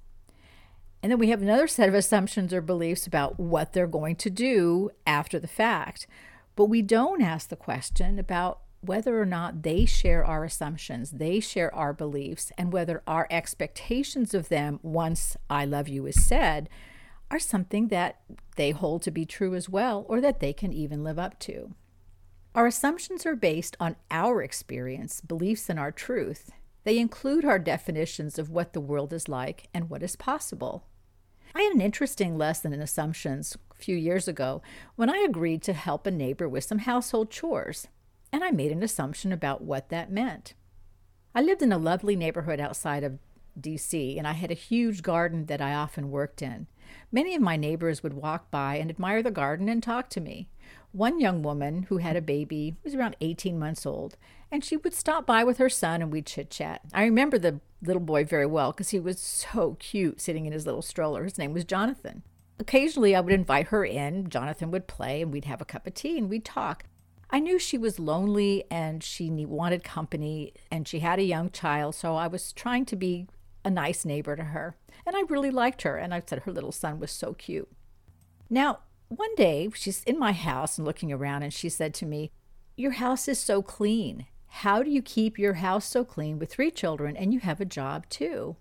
And 1.02 1.10
then 1.10 1.18
we 1.18 1.30
have 1.30 1.42
another 1.42 1.66
set 1.66 1.88
of 1.88 1.94
assumptions 1.94 2.52
or 2.52 2.60
beliefs 2.60 3.06
about 3.06 3.38
what 3.38 3.72
they're 3.72 3.86
going 3.86 4.16
to 4.16 4.30
do 4.30 4.90
after 5.06 5.38
the 5.38 5.48
fact. 5.48 6.06
But 6.54 6.66
we 6.66 6.82
don't 6.82 7.22
ask 7.22 7.48
the 7.48 7.56
question 7.56 8.18
about 8.18 8.60
whether 8.80 9.20
or 9.20 9.26
not 9.26 9.62
they 9.62 9.84
share 9.84 10.24
our 10.24 10.44
assumptions, 10.44 11.12
they 11.12 11.38
share 11.38 11.72
our 11.74 11.92
beliefs, 11.92 12.50
and 12.58 12.72
whether 12.72 13.02
our 13.06 13.28
expectations 13.30 14.34
of 14.34 14.48
them 14.48 14.80
once 14.82 15.36
I 15.48 15.64
love 15.64 15.88
you 15.88 16.06
is 16.06 16.24
said 16.24 16.68
are 17.32 17.38
something 17.38 17.88
that 17.88 18.20
they 18.56 18.70
hold 18.70 19.00
to 19.02 19.10
be 19.10 19.24
true 19.24 19.54
as 19.54 19.68
well, 19.68 20.04
or 20.06 20.20
that 20.20 20.38
they 20.38 20.52
can 20.52 20.70
even 20.72 21.02
live 21.02 21.18
up 21.18 21.38
to. 21.40 21.74
Our 22.54 22.66
assumptions 22.66 23.24
are 23.24 23.34
based 23.34 23.74
on 23.80 23.96
our 24.10 24.42
experience, 24.42 25.22
beliefs, 25.22 25.70
and 25.70 25.78
our 25.78 25.90
truth. 25.90 26.50
They 26.84 26.98
include 26.98 27.46
our 27.46 27.58
definitions 27.58 28.38
of 28.38 28.50
what 28.50 28.74
the 28.74 28.80
world 28.80 29.14
is 29.14 29.28
like 29.28 29.68
and 29.72 29.88
what 29.88 30.02
is 30.02 30.14
possible. 30.14 30.84
I 31.54 31.62
had 31.62 31.72
an 31.72 31.80
interesting 31.80 32.36
lesson 32.36 32.74
in 32.74 32.82
assumptions 32.82 33.56
a 33.70 33.74
few 33.76 33.96
years 33.96 34.28
ago 34.28 34.60
when 34.96 35.08
I 35.08 35.24
agreed 35.26 35.62
to 35.62 35.72
help 35.72 36.06
a 36.06 36.10
neighbor 36.10 36.46
with 36.46 36.64
some 36.64 36.80
household 36.80 37.30
chores, 37.30 37.88
and 38.30 38.44
I 38.44 38.50
made 38.50 38.72
an 38.72 38.82
assumption 38.82 39.32
about 39.32 39.62
what 39.62 39.88
that 39.88 40.12
meant. 40.12 40.52
I 41.34 41.40
lived 41.40 41.62
in 41.62 41.72
a 41.72 41.78
lovely 41.78 42.14
neighborhood 42.14 42.60
outside 42.60 43.04
of 43.04 43.18
DC, 43.60 44.16
and 44.18 44.26
I 44.26 44.32
had 44.32 44.50
a 44.50 44.54
huge 44.54 45.02
garden 45.02 45.46
that 45.46 45.60
I 45.60 45.74
often 45.74 46.10
worked 46.10 46.42
in. 46.42 46.66
Many 47.10 47.34
of 47.34 47.42
my 47.42 47.56
neighbors 47.56 48.02
would 48.02 48.14
walk 48.14 48.50
by 48.50 48.76
and 48.76 48.90
admire 48.90 49.22
the 49.22 49.30
garden 49.30 49.68
and 49.68 49.82
talk 49.82 50.08
to 50.10 50.20
me. 50.20 50.48
One 50.92 51.20
young 51.20 51.42
woman 51.42 51.84
who 51.84 51.98
had 51.98 52.16
a 52.16 52.22
baby 52.22 52.76
was 52.84 52.94
around 52.94 53.16
18 53.20 53.58
months 53.58 53.86
old, 53.86 54.16
and 54.50 54.64
she 54.64 54.76
would 54.76 54.94
stop 54.94 55.26
by 55.26 55.42
with 55.44 55.58
her 55.58 55.70
son 55.70 56.02
and 56.02 56.12
we'd 56.12 56.26
chit 56.26 56.50
chat. 56.50 56.82
I 56.92 57.04
remember 57.04 57.38
the 57.38 57.60
little 57.82 58.00
boy 58.00 58.24
very 58.24 58.46
well 58.46 58.72
because 58.72 58.90
he 58.90 59.00
was 59.00 59.18
so 59.18 59.76
cute 59.78 60.20
sitting 60.20 60.46
in 60.46 60.52
his 60.52 60.66
little 60.66 60.82
stroller. 60.82 61.24
His 61.24 61.38
name 61.38 61.52
was 61.52 61.64
Jonathan. 61.64 62.22
Occasionally, 62.58 63.16
I 63.16 63.20
would 63.20 63.32
invite 63.32 63.68
her 63.68 63.84
in. 63.84 64.28
Jonathan 64.28 64.70
would 64.70 64.86
play, 64.86 65.22
and 65.22 65.32
we'd 65.32 65.46
have 65.46 65.60
a 65.60 65.66
cup 65.66 65.86
of 65.86 65.94
tea 65.94 66.18
and 66.18 66.28
we'd 66.28 66.44
talk. 66.44 66.84
I 67.30 67.40
knew 67.40 67.58
she 67.58 67.78
was 67.78 67.98
lonely 67.98 68.64
and 68.70 69.02
she 69.02 69.30
wanted 69.30 69.82
company, 69.82 70.52
and 70.70 70.86
she 70.86 70.98
had 70.98 71.18
a 71.18 71.24
young 71.24 71.50
child, 71.50 71.94
so 71.94 72.14
I 72.14 72.26
was 72.26 72.52
trying 72.52 72.84
to 72.86 72.96
be 72.96 73.26
a 73.64 73.70
nice 73.70 74.04
neighbor 74.04 74.36
to 74.36 74.44
her. 74.44 74.76
And 75.06 75.16
I 75.16 75.22
really 75.28 75.50
liked 75.50 75.82
her, 75.82 75.96
and 75.96 76.12
I 76.14 76.22
said 76.24 76.40
her 76.40 76.52
little 76.52 76.72
son 76.72 76.98
was 76.98 77.10
so 77.10 77.34
cute. 77.34 77.70
Now, 78.48 78.80
one 79.08 79.34
day 79.34 79.70
she's 79.74 80.02
in 80.04 80.18
my 80.18 80.32
house 80.32 80.78
and 80.78 80.86
looking 80.86 81.12
around, 81.12 81.42
and 81.42 81.52
she 81.52 81.68
said 81.68 81.94
to 81.94 82.06
me, 82.06 82.30
Your 82.76 82.92
house 82.92 83.28
is 83.28 83.38
so 83.38 83.62
clean. 83.62 84.26
How 84.46 84.82
do 84.82 84.90
you 84.90 85.02
keep 85.02 85.38
your 85.38 85.54
house 85.54 85.86
so 85.86 86.04
clean 86.04 86.38
with 86.38 86.50
three 86.50 86.70
children 86.70 87.16
and 87.16 87.32
you 87.32 87.40
have 87.40 87.60
a 87.60 87.64
job 87.64 88.06
too? 88.10 88.56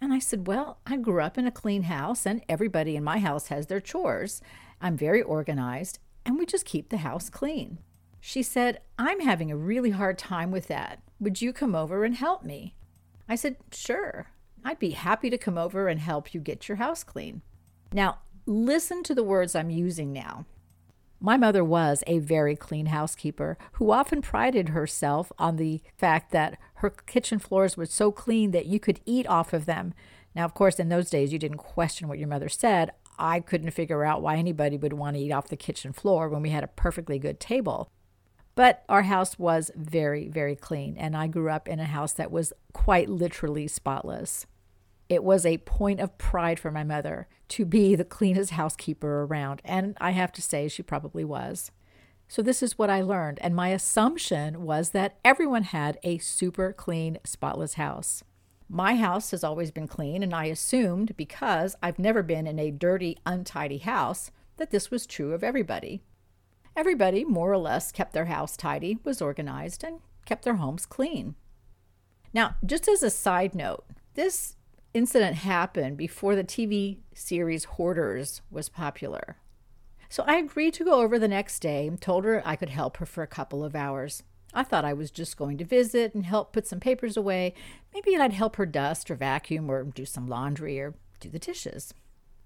And 0.00 0.12
I 0.12 0.18
said, 0.18 0.46
Well, 0.46 0.78
I 0.86 0.96
grew 0.96 1.20
up 1.20 1.38
in 1.38 1.46
a 1.46 1.52
clean 1.52 1.84
house, 1.84 2.26
and 2.26 2.42
everybody 2.48 2.96
in 2.96 3.04
my 3.04 3.18
house 3.18 3.48
has 3.48 3.66
their 3.66 3.80
chores. 3.80 4.40
I'm 4.80 4.96
very 4.96 5.22
organized, 5.22 5.98
and 6.26 6.38
we 6.38 6.46
just 6.46 6.64
keep 6.64 6.88
the 6.88 6.98
house 6.98 7.30
clean. 7.30 7.78
She 8.20 8.42
said, 8.42 8.80
I'm 8.98 9.20
having 9.20 9.50
a 9.50 9.56
really 9.56 9.90
hard 9.90 10.18
time 10.18 10.50
with 10.50 10.68
that. 10.68 11.02
Would 11.20 11.42
you 11.42 11.52
come 11.52 11.74
over 11.74 12.04
and 12.04 12.14
help 12.14 12.42
me? 12.42 12.74
I 13.28 13.34
said, 13.34 13.56
Sure. 13.72 14.26
I'd 14.64 14.78
be 14.78 14.90
happy 14.90 15.28
to 15.28 15.36
come 15.36 15.58
over 15.58 15.88
and 15.88 16.00
help 16.00 16.32
you 16.32 16.40
get 16.40 16.68
your 16.68 16.76
house 16.76 17.04
clean. 17.04 17.42
Now, 17.92 18.20
listen 18.46 19.02
to 19.04 19.14
the 19.14 19.22
words 19.22 19.54
I'm 19.54 19.70
using 19.70 20.12
now. 20.12 20.46
My 21.20 21.36
mother 21.36 21.62
was 21.62 22.02
a 22.06 22.18
very 22.18 22.56
clean 22.56 22.86
housekeeper 22.86 23.56
who 23.72 23.90
often 23.90 24.22
prided 24.22 24.70
herself 24.70 25.30
on 25.38 25.56
the 25.56 25.82
fact 25.96 26.32
that 26.32 26.58
her 26.76 26.90
kitchen 26.90 27.38
floors 27.38 27.76
were 27.76 27.86
so 27.86 28.10
clean 28.10 28.50
that 28.50 28.66
you 28.66 28.80
could 28.80 29.00
eat 29.06 29.26
off 29.26 29.52
of 29.52 29.66
them. 29.66 29.94
Now, 30.34 30.44
of 30.44 30.54
course, 30.54 30.80
in 30.80 30.88
those 30.88 31.10
days, 31.10 31.32
you 31.32 31.38
didn't 31.38 31.58
question 31.58 32.08
what 32.08 32.18
your 32.18 32.28
mother 32.28 32.48
said. 32.48 32.90
I 33.18 33.40
couldn't 33.40 33.70
figure 33.70 34.04
out 34.04 34.22
why 34.22 34.36
anybody 34.36 34.76
would 34.76 34.92
want 34.94 35.16
to 35.16 35.22
eat 35.22 35.30
off 35.30 35.48
the 35.48 35.56
kitchen 35.56 35.92
floor 35.92 36.28
when 36.28 36.42
we 36.42 36.50
had 36.50 36.64
a 36.64 36.68
perfectly 36.68 37.18
good 37.18 37.38
table. 37.38 37.88
But 38.54 38.84
our 38.88 39.02
house 39.02 39.38
was 39.38 39.70
very, 39.74 40.28
very 40.28 40.56
clean, 40.56 40.96
and 40.96 41.16
I 41.16 41.26
grew 41.26 41.50
up 41.50 41.68
in 41.68 41.80
a 41.80 41.84
house 41.84 42.12
that 42.12 42.30
was 42.30 42.52
quite 42.72 43.08
literally 43.08 43.68
spotless. 43.68 44.46
It 45.14 45.22
was 45.22 45.46
a 45.46 45.58
point 45.58 46.00
of 46.00 46.18
pride 46.18 46.58
for 46.58 46.72
my 46.72 46.82
mother 46.82 47.28
to 47.50 47.64
be 47.64 47.94
the 47.94 48.04
cleanest 48.04 48.50
housekeeper 48.50 49.22
around, 49.22 49.62
and 49.64 49.96
I 50.00 50.10
have 50.10 50.32
to 50.32 50.42
say 50.42 50.66
she 50.66 50.82
probably 50.82 51.24
was. 51.24 51.70
So, 52.26 52.42
this 52.42 52.64
is 52.64 52.76
what 52.76 52.90
I 52.90 53.00
learned, 53.00 53.38
and 53.40 53.54
my 53.54 53.68
assumption 53.68 54.64
was 54.64 54.90
that 54.90 55.20
everyone 55.24 55.62
had 55.62 56.00
a 56.02 56.18
super 56.18 56.72
clean, 56.72 57.18
spotless 57.22 57.74
house. 57.74 58.24
My 58.68 58.96
house 58.96 59.30
has 59.30 59.44
always 59.44 59.70
been 59.70 59.86
clean, 59.86 60.24
and 60.24 60.34
I 60.34 60.46
assumed 60.46 61.16
because 61.16 61.76
I've 61.80 62.00
never 62.00 62.24
been 62.24 62.48
in 62.48 62.58
a 62.58 62.72
dirty, 62.72 63.16
untidy 63.24 63.78
house 63.78 64.32
that 64.56 64.72
this 64.72 64.90
was 64.90 65.06
true 65.06 65.32
of 65.32 65.44
everybody. 65.44 66.02
Everybody, 66.74 67.24
more 67.24 67.52
or 67.52 67.58
less, 67.58 67.92
kept 67.92 68.14
their 68.14 68.24
house 68.24 68.56
tidy, 68.56 68.98
was 69.04 69.22
organized, 69.22 69.84
and 69.84 70.00
kept 70.26 70.44
their 70.44 70.56
homes 70.56 70.86
clean. 70.86 71.36
Now, 72.32 72.56
just 72.66 72.88
as 72.88 73.04
a 73.04 73.10
side 73.10 73.54
note, 73.54 73.84
this 74.14 74.56
incident 74.94 75.36
happened 75.36 75.96
before 75.96 76.36
the 76.36 76.44
TV 76.44 76.98
series 77.12 77.64
Hoarders 77.64 78.40
was 78.50 78.68
popular. 78.68 79.36
So 80.08 80.22
I 80.26 80.36
agreed 80.36 80.74
to 80.74 80.84
go 80.84 81.00
over 81.00 81.18
the 81.18 81.28
next 81.28 81.58
day 81.60 81.88
and 81.88 82.00
told 82.00 82.24
her 82.24 82.40
I 82.46 82.54
could 82.56 82.70
help 82.70 82.98
her 82.98 83.06
for 83.06 83.22
a 83.22 83.26
couple 83.28 83.64
of 83.64 83.74
hours. 83.74 84.22
I 84.54 84.62
thought 84.62 84.84
I 84.84 84.92
was 84.92 85.10
just 85.10 85.36
going 85.36 85.58
to 85.58 85.64
visit 85.64 86.14
and 86.14 86.24
help 86.24 86.52
put 86.52 86.68
some 86.68 86.78
papers 86.78 87.16
away. 87.16 87.54
Maybe 87.92 88.16
I'd 88.16 88.32
help 88.32 88.54
her 88.56 88.66
dust 88.66 89.10
or 89.10 89.16
vacuum 89.16 89.68
or 89.68 89.82
do 89.82 90.04
some 90.04 90.28
laundry 90.28 90.80
or 90.80 90.94
do 91.18 91.28
the 91.28 91.40
dishes. 91.40 91.92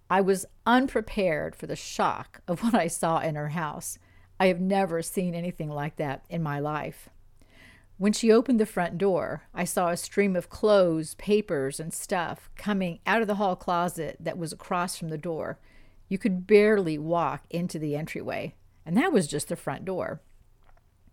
I 0.09 0.23
was 0.23 0.47
unprepared 0.65 1.55
for 1.55 1.67
the 1.67 1.77
shock 1.77 2.41
of 2.49 2.61
what 2.63 2.75
I 2.75 2.87
saw 2.87 3.19
in 3.19 3.35
her 3.35 3.51
house. 3.51 3.99
I 4.41 4.47
have 4.47 4.61
never 4.61 5.03
seen 5.03 5.35
anything 5.35 5.69
like 5.69 5.97
that 5.97 6.25
in 6.31 6.43
my 6.43 6.61
life. 6.61 7.11
When 7.99 8.13
she 8.13 8.31
opened 8.31 8.61
the 8.61 8.67
front 8.67 8.97
door, 8.97 9.43
I 9.53 9.65
saw 9.65 9.89
a 9.89 9.97
stream 9.97 10.37
of 10.37 10.49
clothes, 10.49 11.17
papers, 11.17 11.81
and 11.81 11.93
stuff 11.93 12.49
coming 12.57 13.01
out 13.05 13.23
of 13.23 13.27
the 13.27 13.35
hall 13.35 13.57
closet 13.57 14.17
that 14.21 14.39
was 14.39 14.53
across 14.53 14.97
from 14.97 15.09
the 15.09 15.19
door. 15.19 15.59
You 16.09 16.17
could 16.17 16.47
barely 16.47 16.97
walk 16.97 17.43
into 17.51 17.77
the 17.77 17.97
entryway, 17.97 18.55
and 18.87 18.97
that 18.97 19.13
was 19.13 19.27
just 19.27 19.49
the 19.49 19.57
front 19.57 19.85
door. 19.85 20.21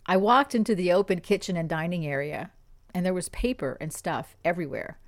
I 0.05 0.15
walked 0.17 0.53
into 0.53 0.75
the 0.75 0.93
open 0.93 1.21
kitchen 1.21 1.57
and 1.57 1.67
dining 1.67 2.05
area, 2.05 2.51
and 2.93 3.03
there 3.03 3.15
was 3.15 3.29
paper 3.29 3.79
and 3.81 3.91
stuff 3.91 4.35
everywhere 4.45 4.99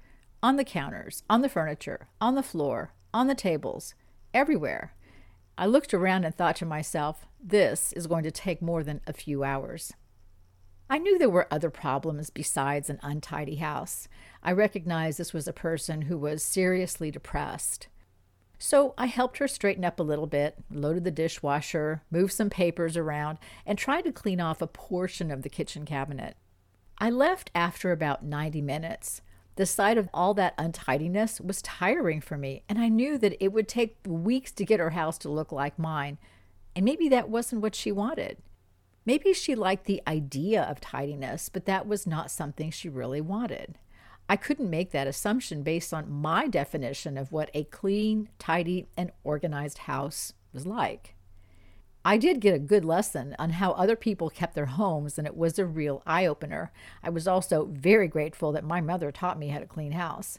on 0.41 0.55
the 0.55 0.63
counters, 0.63 1.23
on 1.29 1.41
the 1.41 1.49
furniture, 1.49 2.07
on 2.19 2.33
the 2.33 2.43
floor, 2.43 2.93
on 3.13 3.27
the 3.27 3.35
tables, 3.35 3.93
everywhere. 4.33 4.93
I 5.57 5.67
looked 5.67 5.93
around 5.93 6.25
and 6.25 6.33
thought 6.33 6.55
to 6.57 6.65
myself, 6.65 7.27
this 7.39 7.93
is 7.93 8.07
going 8.07 8.23
to 8.23 8.31
take 8.31 8.61
more 8.61 8.83
than 8.83 9.01
a 9.05 9.13
few 9.13 9.43
hours. 9.43 9.93
I 10.89 10.97
knew 10.99 11.17
there 11.17 11.29
were 11.29 11.51
other 11.51 11.69
problems 11.69 12.29
besides 12.29 12.89
an 12.89 12.99
untidy 13.03 13.55
house. 13.55 14.07
I 14.41 14.53
recognized 14.53 15.19
this 15.19 15.33
was 15.33 15.47
a 15.47 15.53
person 15.53 16.03
who 16.03 16.17
was 16.17 16.41
seriously 16.41 17.11
depressed. 17.11 17.87
So 18.59 18.93
I 18.97 19.07
helped 19.07 19.37
her 19.37 19.47
straighten 19.47 19.85
up 19.85 19.99
a 19.99 20.03
little 20.03 20.27
bit, 20.27 20.55
loaded 20.71 21.03
the 21.03 21.11
dishwasher, 21.11 22.03
moved 22.09 22.33
some 22.33 22.49
papers 22.49 22.97
around, 22.97 23.37
and 23.65 23.77
tried 23.77 24.03
to 24.05 24.11
clean 24.11 24.39
off 24.39 24.61
a 24.61 24.67
portion 24.67 25.29
of 25.29 25.41
the 25.41 25.49
kitchen 25.49 25.85
cabinet. 25.85 26.37
I 26.97 27.09
left 27.09 27.51
after 27.53 27.91
about 27.91 28.23
90 28.23 28.61
minutes. 28.61 29.21
The 29.57 29.65
sight 29.65 29.97
of 29.97 30.09
all 30.13 30.33
that 30.35 30.55
untidiness 30.57 31.41
was 31.41 31.61
tiring 31.61 32.21
for 32.21 32.37
me, 32.37 32.63
and 32.69 32.79
I 32.79 32.89
knew 32.89 33.17
that 33.17 33.43
it 33.43 33.51
would 33.51 33.67
take 33.67 33.97
weeks 34.07 34.51
to 34.53 34.65
get 34.65 34.79
her 34.79 34.91
house 34.91 35.17
to 35.19 35.29
look 35.29 35.51
like 35.51 35.77
mine. 35.77 36.17
And 36.75 36.85
maybe 36.85 37.09
that 37.09 37.29
wasn't 37.29 37.61
what 37.61 37.75
she 37.75 37.91
wanted. 37.91 38.37
Maybe 39.07 39.31
she 39.31 39.55
liked 39.55 39.85
the 39.85 40.03
idea 40.05 40.61
of 40.63 40.81
tidiness, 40.81 41.47
but 41.47 41.63
that 41.63 41.87
was 41.87 42.05
not 42.05 42.29
something 42.29 42.69
she 42.69 42.89
really 42.89 43.21
wanted. 43.21 43.77
I 44.27 44.35
couldn't 44.35 44.69
make 44.69 44.91
that 44.91 45.07
assumption 45.07 45.63
based 45.63 45.93
on 45.93 46.11
my 46.11 46.49
definition 46.49 47.17
of 47.17 47.31
what 47.31 47.49
a 47.53 47.63
clean, 47.63 48.27
tidy, 48.37 48.89
and 48.97 49.13
organized 49.23 49.77
house 49.77 50.33
was 50.51 50.67
like. 50.67 51.15
I 52.03 52.17
did 52.17 52.41
get 52.41 52.53
a 52.53 52.59
good 52.59 52.83
lesson 52.83 53.33
on 53.39 53.51
how 53.51 53.71
other 53.71 53.95
people 53.95 54.29
kept 54.29 54.55
their 54.55 54.65
homes, 54.65 55.17
and 55.17 55.25
it 55.25 55.37
was 55.37 55.57
a 55.57 55.65
real 55.65 56.03
eye 56.05 56.25
opener. 56.25 56.73
I 57.01 57.09
was 57.09 57.29
also 57.29 57.69
very 57.71 58.09
grateful 58.09 58.51
that 58.51 58.65
my 58.65 58.81
mother 58.81 59.13
taught 59.13 59.39
me 59.39 59.47
how 59.47 59.59
to 59.59 59.65
clean 59.65 59.93
house. 59.93 60.37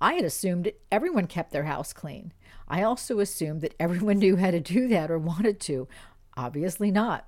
I 0.00 0.14
had 0.14 0.24
assumed 0.24 0.72
everyone 0.90 1.28
kept 1.28 1.52
their 1.52 1.66
house 1.66 1.92
clean. 1.92 2.32
I 2.66 2.82
also 2.82 3.20
assumed 3.20 3.60
that 3.60 3.76
everyone 3.78 4.18
knew 4.18 4.34
how 4.34 4.50
to 4.50 4.58
do 4.58 4.88
that 4.88 5.12
or 5.12 5.18
wanted 5.20 5.60
to. 5.60 5.86
Obviously 6.36 6.90
not. 6.90 7.26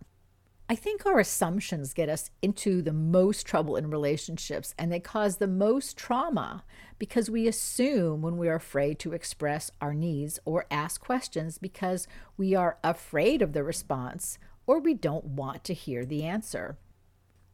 I 0.68 0.74
think 0.74 1.06
our 1.06 1.20
assumptions 1.20 1.94
get 1.94 2.08
us 2.08 2.30
into 2.42 2.82
the 2.82 2.92
most 2.92 3.46
trouble 3.46 3.76
in 3.76 3.88
relationships 3.88 4.74
and 4.76 4.90
they 4.90 4.98
cause 4.98 5.36
the 5.36 5.46
most 5.46 5.96
trauma 5.96 6.64
because 6.98 7.30
we 7.30 7.46
assume 7.46 8.20
when 8.20 8.36
we 8.36 8.48
are 8.48 8.56
afraid 8.56 8.98
to 9.00 9.12
express 9.12 9.70
our 9.80 9.94
needs 9.94 10.40
or 10.44 10.66
ask 10.68 11.00
questions 11.00 11.58
because 11.58 12.08
we 12.36 12.56
are 12.56 12.78
afraid 12.82 13.42
of 13.42 13.52
the 13.52 13.62
response 13.62 14.38
or 14.66 14.80
we 14.80 14.92
don't 14.92 15.24
want 15.24 15.62
to 15.62 15.74
hear 15.74 16.04
the 16.04 16.24
answer. 16.24 16.76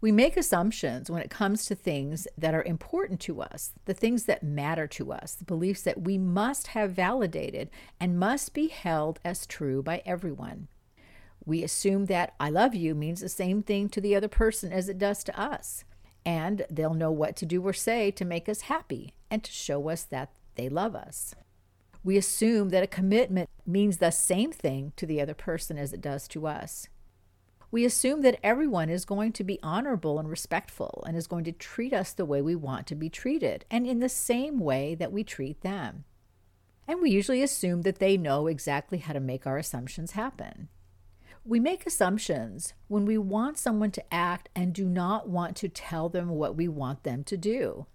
We 0.00 0.10
make 0.10 0.38
assumptions 0.38 1.10
when 1.10 1.20
it 1.20 1.30
comes 1.30 1.66
to 1.66 1.74
things 1.74 2.26
that 2.38 2.54
are 2.54 2.64
important 2.64 3.20
to 3.20 3.42
us, 3.42 3.72
the 3.84 3.94
things 3.94 4.24
that 4.24 4.42
matter 4.42 4.86
to 4.86 5.12
us, 5.12 5.34
the 5.34 5.44
beliefs 5.44 5.82
that 5.82 6.00
we 6.00 6.16
must 6.16 6.68
have 6.68 6.92
validated 6.92 7.68
and 8.00 8.18
must 8.18 8.54
be 8.54 8.68
held 8.68 9.20
as 9.22 9.46
true 9.46 9.82
by 9.82 10.02
everyone. 10.06 10.68
We 11.44 11.62
assume 11.64 12.06
that 12.06 12.34
I 12.38 12.50
love 12.50 12.74
you 12.74 12.94
means 12.94 13.20
the 13.20 13.28
same 13.28 13.62
thing 13.62 13.88
to 13.90 14.00
the 14.00 14.14
other 14.14 14.28
person 14.28 14.72
as 14.72 14.88
it 14.88 14.98
does 14.98 15.24
to 15.24 15.40
us. 15.40 15.84
And 16.24 16.64
they'll 16.70 16.94
know 16.94 17.10
what 17.10 17.34
to 17.36 17.46
do 17.46 17.62
or 17.62 17.72
say 17.72 18.10
to 18.12 18.24
make 18.24 18.48
us 18.48 18.62
happy 18.62 19.14
and 19.30 19.42
to 19.42 19.50
show 19.50 19.88
us 19.88 20.04
that 20.04 20.30
they 20.54 20.68
love 20.68 20.94
us. 20.94 21.34
We 22.04 22.16
assume 22.16 22.68
that 22.70 22.82
a 22.82 22.88
commitment 22.88 23.48
means 23.66 23.98
the 23.98 24.10
same 24.10 24.52
thing 24.52 24.92
to 24.96 25.06
the 25.06 25.20
other 25.20 25.34
person 25.34 25.78
as 25.78 25.92
it 25.92 26.00
does 26.00 26.28
to 26.28 26.46
us. 26.46 26.88
We 27.70 27.84
assume 27.84 28.20
that 28.20 28.38
everyone 28.42 28.90
is 28.90 29.04
going 29.04 29.32
to 29.32 29.44
be 29.44 29.58
honorable 29.62 30.18
and 30.18 30.28
respectful 30.28 31.02
and 31.06 31.16
is 31.16 31.26
going 31.26 31.44
to 31.44 31.52
treat 31.52 31.92
us 31.92 32.12
the 32.12 32.26
way 32.26 32.42
we 32.42 32.54
want 32.54 32.86
to 32.88 32.94
be 32.94 33.08
treated 33.08 33.64
and 33.70 33.86
in 33.86 34.00
the 34.00 34.10
same 34.10 34.60
way 34.60 34.94
that 34.96 35.10
we 35.10 35.24
treat 35.24 35.62
them. 35.62 36.04
And 36.86 37.00
we 37.00 37.10
usually 37.10 37.42
assume 37.42 37.82
that 37.82 37.98
they 37.98 38.16
know 38.16 38.46
exactly 38.46 38.98
how 38.98 39.14
to 39.14 39.20
make 39.20 39.46
our 39.46 39.56
assumptions 39.56 40.12
happen. 40.12 40.68
We 41.44 41.58
make 41.58 41.86
assumptions 41.86 42.72
when 42.86 43.04
we 43.04 43.18
want 43.18 43.58
someone 43.58 43.90
to 43.92 44.14
act 44.14 44.48
and 44.54 44.72
do 44.72 44.88
not 44.88 45.28
want 45.28 45.56
to 45.56 45.68
tell 45.68 46.08
them 46.08 46.28
what 46.28 46.54
we 46.54 46.68
want 46.68 47.02
them 47.02 47.24
to 47.24 47.36
do. 47.36 47.86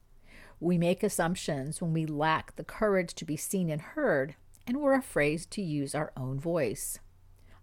We 0.59 0.77
make 0.77 1.01
assumptions 1.01 1.81
when 1.81 1.93
we 1.93 2.05
lack 2.05 2.55
the 2.55 2.65
courage 2.65 3.13
to 3.15 3.25
be 3.25 3.37
seen 3.37 3.69
and 3.69 3.81
heard 3.81 4.35
and 4.67 4.81
we're 4.81 4.95
afraid 4.95 5.39
to 5.51 5.61
use 5.61 5.95
our 5.95 6.11
own 6.17 6.39
voice. 6.39 6.99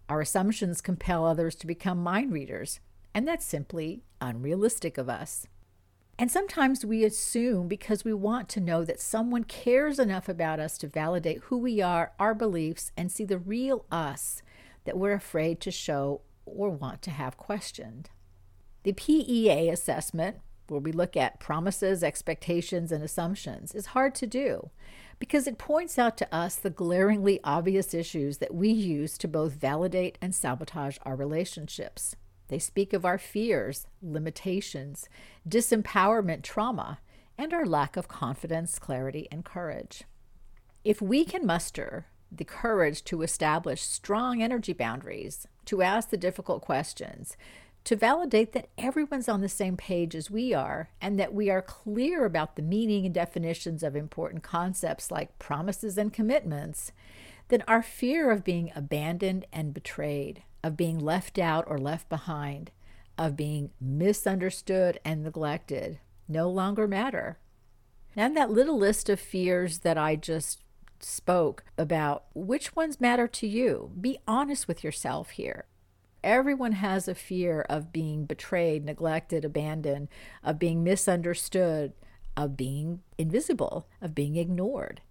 Our 0.09 0.21
assumptions 0.21 0.81
compel 0.81 1.23
others 1.23 1.53
to 1.55 1.67
become 1.67 2.01
mind 2.01 2.33
readers, 2.33 2.79
and 3.13 3.27
that's 3.27 3.45
simply 3.45 4.03
unrealistic 4.19 4.97
of 4.97 5.07
us. 5.07 5.45
And 6.17 6.31
sometimes 6.31 6.83
we 6.83 7.03
assume 7.03 7.67
because 7.67 8.03
we 8.03 8.13
want 8.13 8.49
to 8.49 8.59
know 8.59 8.83
that 8.85 9.01
someone 9.01 9.43
cares 9.43 9.99
enough 9.99 10.27
about 10.27 10.59
us 10.59 10.77
to 10.79 10.87
validate 10.87 11.41
who 11.43 11.57
we 11.57 11.81
are, 11.81 12.13
our 12.19 12.33
beliefs, 12.33 12.91
and 12.97 13.11
see 13.11 13.25
the 13.25 13.37
real 13.37 13.85
us 13.91 14.41
that 14.85 14.97
we're 14.97 15.13
afraid 15.13 15.59
to 15.61 15.71
show 15.71 16.21
or 16.45 16.69
want 16.69 17.01
to 17.03 17.11
have 17.11 17.37
questioned. 17.37 18.09
The 18.83 18.93
PEA 18.93 19.69
assessment, 19.69 20.37
where 20.67 20.79
we 20.79 20.91
look 20.91 21.17
at 21.17 21.39
promises, 21.39 22.03
expectations, 22.03 22.91
and 22.91 23.03
assumptions, 23.03 23.73
is 23.73 23.87
hard 23.87 24.15
to 24.15 24.27
do 24.27 24.69
because 25.19 25.47
it 25.47 25.57
points 25.57 25.97
out 25.97 26.17
to 26.17 26.35
us 26.35 26.55
the 26.55 26.69
glaringly 26.69 27.39
obvious 27.43 27.93
issues 27.93 28.37
that 28.39 28.53
we 28.53 28.69
use 28.69 29.17
to 29.17 29.27
both 29.27 29.53
validate 29.53 30.17
and 30.21 30.35
sabotage 30.35 30.97
our 31.03 31.15
relationships. 31.15 32.15
They 32.47 32.59
speak 32.59 32.93
of 32.93 33.05
our 33.05 33.17
fears, 33.17 33.87
limitations, 34.01 35.09
disempowerment 35.47 36.43
trauma, 36.43 36.99
and 37.37 37.53
our 37.53 37.65
lack 37.65 37.97
of 37.97 38.07
confidence, 38.07 38.77
clarity, 38.77 39.27
and 39.31 39.43
courage. 39.43 40.03
If 40.83 41.01
we 41.01 41.25
can 41.25 41.45
muster 41.45 42.05
the 42.37 42.45
courage 42.45 43.03
to 43.05 43.21
establish 43.21 43.81
strong 43.81 44.41
energy 44.41 44.73
boundaries, 44.73 45.47
to 45.65 45.81
ask 45.81 46.09
the 46.09 46.17
difficult 46.17 46.61
questions, 46.61 47.37
to 47.85 47.95
validate 47.95 48.53
that 48.53 48.69
everyone's 48.77 49.29
on 49.29 49.41
the 49.41 49.49
same 49.49 49.77
page 49.77 50.15
as 50.15 50.31
we 50.31 50.53
are, 50.53 50.89
and 50.99 51.19
that 51.19 51.33
we 51.33 51.49
are 51.49 51.61
clear 51.61 52.25
about 52.25 52.55
the 52.55 52.61
meaning 52.61 53.05
and 53.05 53.13
definitions 53.13 53.83
of 53.83 53.95
important 53.95 54.41
concepts 54.41 55.11
like 55.11 55.37
promises 55.37 55.97
and 55.97 56.11
commitments, 56.11 56.91
then 57.49 57.63
our 57.67 57.83
fear 57.83 58.31
of 58.31 58.43
being 58.43 58.71
abandoned 58.75 59.45
and 59.53 59.73
betrayed, 59.73 60.41
of 60.63 60.75
being 60.75 60.97
left 60.97 61.37
out 61.37 61.63
or 61.67 61.77
left 61.77 62.09
behind, 62.09 62.71
of 63.19 63.35
being 63.35 63.69
misunderstood 63.79 64.99
and 65.05 65.23
neglected 65.23 65.99
no 66.27 66.49
longer 66.49 66.87
matter. 66.87 67.37
And 68.15 68.35
that 68.35 68.49
little 68.49 68.77
list 68.77 69.09
of 69.09 69.19
fears 69.19 69.79
that 69.79 69.97
I 69.97 70.15
just 70.15 70.63
spoke 70.99 71.63
about 71.77 72.25
which 72.33 72.75
ones 72.75 73.01
matter 73.01 73.27
to 73.27 73.47
you. 73.47 73.91
Be 73.99 74.17
honest 74.27 74.67
with 74.67 74.83
yourself 74.83 75.31
here. 75.31 75.65
Everyone 76.23 76.73
has 76.73 77.07
a 77.07 77.15
fear 77.15 77.61
of 77.69 77.93
being 77.93 78.25
betrayed, 78.25 78.83
neglected, 78.83 79.45
abandoned, 79.45 80.07
of 80.43 80.57
being 80.57 80.83
misunderstood, 80.83 81.93
of 82.35 82.57
being 82.57 83.01
invisible, 83.17 83.87
of 84.01 84.15
being 84.15 84.35
ignored. 84.35 85.01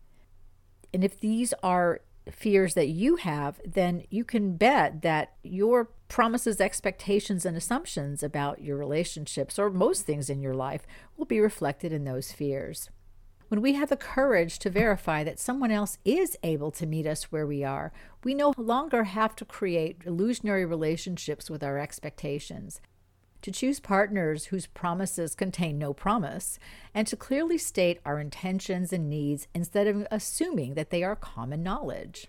And 0.93 1.05
if 1.05 1.19
these 1.19 1.55
are 1.63 2.01
fears 2.31 2.75
that 2.75 2.89
you 2.89 3.17
have, 3.17 3.61
then 3.65 4.05
you 4.11 4.25
can 4.25 4.57
bet 4.57 5.03
that 5.03 5.35
your 5.43 5.91
promises, 6.09 6.61
expectations, 6.61 7.45
and 7.45 7.57
assumptions 7.57 8.23
about 8.23 8.63
your 8.63 8.77
relationships 8.77 9.59
or 9.59 9.71
most 9.71 10.03
things 10.03 10.31
in 10.31 10.41
your 10.41 10.55
life 10.55 10.87
will 11.17 11.27
be 11.27 11.41
reflected 11.41 11.93
in 11.93 12.05
those 12.05 12.33
fears 12.33 12.91
when 13.49 13.61
we 13.61 13.75
have 13.75 13.89
the 13.89 13.97
courage 13.97 14.59
to 14.61 14.71
verify 14.71 15.23
that 15.25 15.39
someone 15.39 15.71
else 15.71 15.99
is 16.05 16.37
able 16.43 16.71
to 16.73 16.87
meet 16.87 17.07
us 17.07 17.25
where 17.25 17.47
we 17.47 17.63
are, 17.63 17.93
we 18.23 18.35
no 18.35 18.55
longer 18.57 19.05
have 19.05 19.37
to 19.37 19.45
create 19.45 20.03
illusionary 20.07 20.65
relationships 20.65 21.51
with 21.51 21.63
our 21.63 21.79
expectations. 21.79 22.81
To 23.43 23.51
choose 23.51 23.79
partners 23.79 24.47
whose 24.47 24.67
promises 24.67 25.35
contain 25.35 25.79
no 25.79 25.93
promise, 25.93 26.59
and 26.95 27.07
to 27.07 27.17
clearly 27.17 27.59
state 27.59 28.01
our 28.05 28.19
intentions 28.19 28.93
and 28.93 29.11
needs 29.11 29.47
instead 29.55 29.87
of 29.87 30.07
assuming 30.11 30.75
that 30.75 30.89
they 30.89 31.03
are 31.03 31.15
common 31.15 31.63
knowledge. 31.63 32.29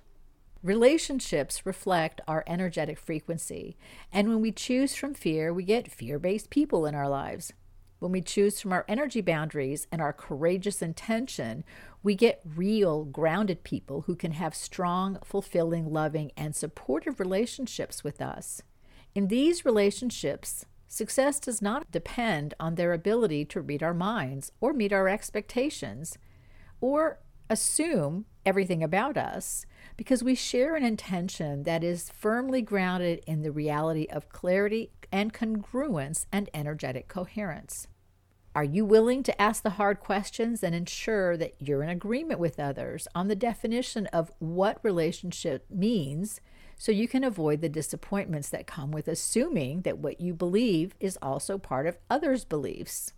Relationships 0.62 1.65
reflect 1.65 2.19
our 2.28 2.43
energetic 2.47 2.99
frequency, 2.99 3.78
and 4.12 4.28
when 4.28 4.41
we 4.41 4.51
choose 4.51 4.95
from 4.95 5.13
fear, 5.13 5.54
we 5.54 5.63
get 5.63 5.91
fear 5.91 6.19
based 6.19 6.49
people 6.49 6.86
in 6.86 6.95
our 6.95 7.08
lives. 7.08 7.54
When 7.99 8.12
we 8.12 8.21
choose 8.21 8.60
from 8.60 8.73
our 8.73 8.86
energy 8.88 9.21
boundaries 9.21 9.88
and 9.91 10.01
our 10.01 10.13
courageous 10.13 10.81
intention, 10.81 11.63
we 12.03 12.13
get 12.13 12.41
real, 12.43 13.05
grounded 13.05 13.63
people 13.63 14.01
who 14.01 14.15
can 14.15 14.31
have 14.31 14.53
strong, 14.53 15.17
fulfilling, 15.23 15.91
loving, 15.91 16.31
and 16.38 16.55
supportive 16.55 17.19
relationships 17.19 18.03
with 18.03 18.21
us. 18.21 18.62
In 19.15 19.27
these 19.27 19.65
relationships, 19.65 20.65
success 20.88 21.39
does 21.39 21.62
not 21.62 21.89
depend 21.91 22.53
on 22.60 22.75
their 22.75 22.93
ability 22.93 23.45
to 23.45 23.62
read 23.62 23.81
our 23.81 23.93
minds 23.93 24.51
or 24.60 24.73
meet 24.73 24.93
our 24.93 25.08
expectations, 25.08 26.17
or 26.81 27.19
assume 27.49 28.25
everything 28.45 28.84
about 28.84 29.17
us 29.17 29.65
because 29.97 30.23
we 30.23 30.36
share 30.36 30.75
an 30.75 30.84
intention 30.84 31.63
that 31.63 31.84
is 31.84 32.10
firmly 32.10 32.62
grounded 32.62 33.23
in 33.25 33.41
the 33.41 33.51
reality 33.51 34.08
of 34.12 34.29
clarity 34.29 34.91
and 35.15 35.34
congruence 35.34 36.25
and 36.30 36.49
energetic 36.54 37.08
coherence. 37.08 37.88
Are 38.54 38.65
you 38.65 38.84
willing 38.84 39.23
to 39.23 39.41
ask 39.41 39.63
the 39.63 39.71
hard 39.71 40.01
questions 40.01 40.62
and 40.62 40.75
ensure 40.75 41.38
that 41.38 41.54
you're 41.58 41.84
in 41.84 41.89
agreement 41.89 42.38
with 42.38 42.60
others 42.60 43.08
on 43.15 43.30
the 43.30 43.36
definition 43.36 44.08
of 44.08 44.34
what 44.39 44.84
relationship 44.84 45.67
means 45.69 46.41
so 46.78 46.91
you 46.91 47.08
can 47.08 47.23
avoid 47.23 47.62
the 47.62 47.69
disappointments 47.69 48.49
that 48.49 48.67
come 48.67 48.91
with 48.91 49.08
assuming 49.08 49.84
that 49.84 49.99
what 49.99 50.19
you 50.19 50.34
believe 50.34 50.93
is 50.99 51.17
also 51.21 51.58
part 51.58 51.88
of 51.88 51.97
others' 52.10 52.43
beliefs? 52.43 53.13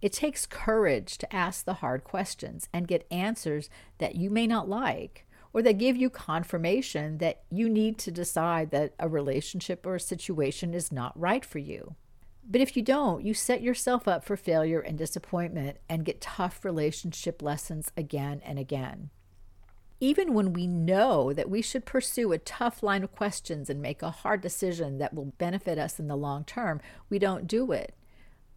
It 0.00 0.12
takes 0.12 0.46
courage 0.46 1.18
to 1.18 1.34
ask 1.34 1.64
the 1.64 1.74
hard 1.74 2.04
questions 2.04 2.68
and 2.72 2.86
get 2.86 3.04
answers 3.10 3.68
that 3.98 4.14
you 4.14 4.30
may 4.30 4.46
not 4.46 4.68
like 4.68 5.26
or 5.52 5.62
they 5.62 5.74
give 5.74 5.96
you 5.96 6.08
confirmation 6.10 7.18
that 7.18 7.42
you 7.50 7.68
need 7.68 7.98
to 7.98 8.10
decide 8.10 8.70
that 8.70 8.94
a 8.98 9.08
relationship 9.08 9.86
or 9.86 9.96
a 9.96 10.00
situation 10.00 10.74
is 10.74 10.90
not 10.90 11.18
right 11.18 11.44
for 11.44 11.58
you. 11.58 11.94
But 12.44 12.60
if 12.60 12.76
you 12.76 12.82
don't, 12.82 13.24
you 13.24 13.34
set 13.34 13.62
yourself 13.62 14.08
up 14.08 14.24
for 14.24 14.36
failure 14.36 14.80
and 14.80 14.98
disappointment 14.98 15.78
and 15.88 16.04
get 16.04 16.20
tough 16.20 16.64
relationship 16.64 17.40
lessons 17.40 17.92
again 17.96 18.40
and 18.44 18.58
again. 18.58 19.10
Even 20.00 20.34
when 20.34 20.52
we 20.52 20.66
know 20.66 21.32
that 21.32 21.48
we 21.48 21.62
should 21.62 21.86
pursue 21.86 22.32
a 22.32 22.38
tough 22.38 22.82
line 22.82 23.04
of 23.04 23.14
questions 23.14 23.70
and 23.70 23.80
make 23.80 24.02
a 24.02 24.10
hard 24.10 24.40
decision 24.40 24.98
that 24.98 25.14
will 25.14 25.26
benefit 25.38 25.78
us 25.78 26.00
in 26.00 26.08
the 26.08 26.16
long 26.16 26.44
term, 26.44 26.80
we 27.08 27.20
don't 27.20 27.46
do 27.46 27.70
it. 27.70 27.94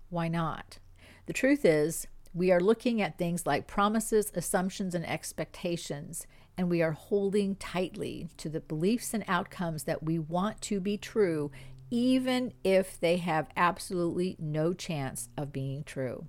Why 0.10 0.28
not? 0.28 0.80
The 1.28 1.34
truth 1.34 1.64
is, 1.64 2.08
we 2.34 2.52
are 2.52 2.60
looking 2.60 3.02
at 3.02 3.18
things 3.18 3.46
like 3.46 3.68
promises, 3.68 4.32
assumptions, 4.34 4.96
and 4.96 5.08
expectations, 5.08 6.26
and 6.58 6.70
we 6.70 6.82
are 6.82 6.94
holding 6.94 7.56
tightly 7.56 8.30
to 8.38 8.50
the 8.50 8.60
beliefs 8.60 9.14
and 9.14 9.24
outcomes 9.28 9.84
that 9.84 10.04
we 10.04 10.18
want 10.18 10.62
to 10.62 10.80
be 10.80 10.98
true, 10.98 11.52
even 11.92 12.54
if 12.64 13.00
they 13.00 13.18
have 13.18 13.50
absolutely 13.56 14.36
no 14.40 14.74
chance 14.74 15.30
of 15.38 15.54
being 15.54 15.84
true. 15.84 16.28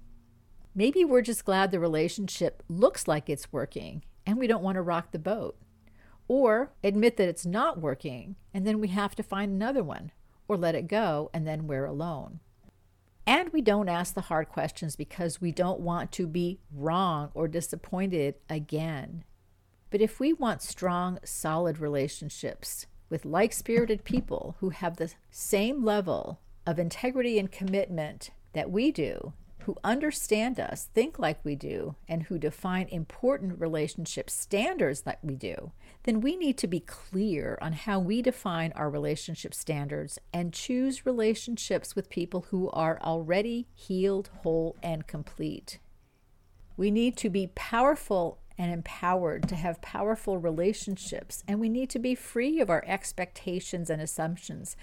Maybe 0.75 1.05
we're 1.05 1.23
just 1.23 1.45
glad 1.45 1.71
the 1.71 1.81
relationship 1.81 2.63
looks 2.69 3.09
like 3.09 3.31
it's 3.31 3.53
working 3.53 4.05
and 4.27 4.37
we 4.37 4.47
don't 4.47 4.63
want 4.63 4.77
to 4.77 4.83
rock 4.83 5.13
the 5.13 5.19
boat. 5.19 5.57
Or 6.29 6.73
admit 6.83 7.17
that 7.17 7.29
it's 7.29 7.47
not 7.47 7.81
working 7.81 8.37
and 8.53 8.67
then 8.67 8.81
we 8.81 8.89
have 8.89 9.15
to 9.15 9.23
find 9.23 9.53
another 9.53 9.83
one, 9.83 10.11
or 10.49 10.57
let 10.57 10.75
it 10.75 10.89
go 10.89 11.31
and 11.33 11.47
then 11.47 11.67
we're 11.67 11.87
alone. 11.87 12.41
And 13.27 13.49
we 13.53 13.61
don't 13.61 13.89
ask 13.89 14.15
the 14.15 14.23
hard 14.23 14.49
questions 14.49 14.95
because 14.95 15.41
we 15.41 15.51
don't 15.51 15.81
want 15.81 16.13
to 16.13 16.27
be 16.27 16.61
wrong 16.73 17.31
or 17.35 17.49
disappointed 17.49 18.37
again. 18.49 19.25
But 19.91 20.01
if 20.01 20.19
we 20.19 20.33
want 20.33 20.63
strong, 20.63 21.19
solid 21.25 21.79
relationships, 21.79 22.87
with 23.09 23.25
like 23.25 23.53
spirited 23.53 24.05
people 24.05 24.57
who 24.61 24.71
have 24.71 24.97
the 24.97 25.13
same 25.31 25.85
level 25.85 26.41
of 26.67 26.79
integrity 26.79 27.39
and 27.39 27.51
commitment 27.51 28.31
that 28.53 28.71
we 28.71 28.91
do, 28.91 29.33
who 29.61 29.77
understand 29.83 30.61
us, 30.61 30.89
think 30.95 31.19
like 31.19 31.45
we 31.45 31.57
do, 31.57 31.97
and 32.09 32.25
who 32.25 32.39
define 32.39 32.87
important 32.89 33.61
relationship 33.61 34.31
standards 34.31 35.03
like 35.05 35.19
we 35.23 35.35
do, 35.35 35.73
then 36.05 36.21
we 36.21 36.37
need 36.37 36.57
to 36.57 36.69
be 36.69 36.79
clear 36.79 37.59
on 37.61 37.73
how 37.73 37.99
we 37.99 38.23
define 38.23 38.73
our 38.77 38.89
relationship 38.89 39.53
standards 39.53 40.21
and 40.33 40.53
choose 40.53 41.05
relationships 41.05 41.97
with 41.97 42.09
people 42.09 42.47
who 42.51 42.71
are 42.71 43.01
already 43.03 43.67
healed, 43.75 44.31
whole, 44.43 44.77
and 44.85 45.09
complete. 45.09 45.81
We 46.77 46.93
need 46.93 47.17
to 47.19 47.31
be 47.31 47.49
powerful 47.57 48.39
and 48.59 48.73
empowered 48.73 49.49
to 49.49 49.55
have 49.55 49.81
powerful 49.81 50.39
relationships, 50.39 51.45
and 51.47 51.61
we 51.61 51.69
need 51.69 51.91
to 51.91 51.99
be 51.99 52.15
free 52.15 52.61
of 52.61 52.71
our 52.71 52.85
expectations 52.87 53.91
and 53.91 54.01
assumptions 54.01 54.77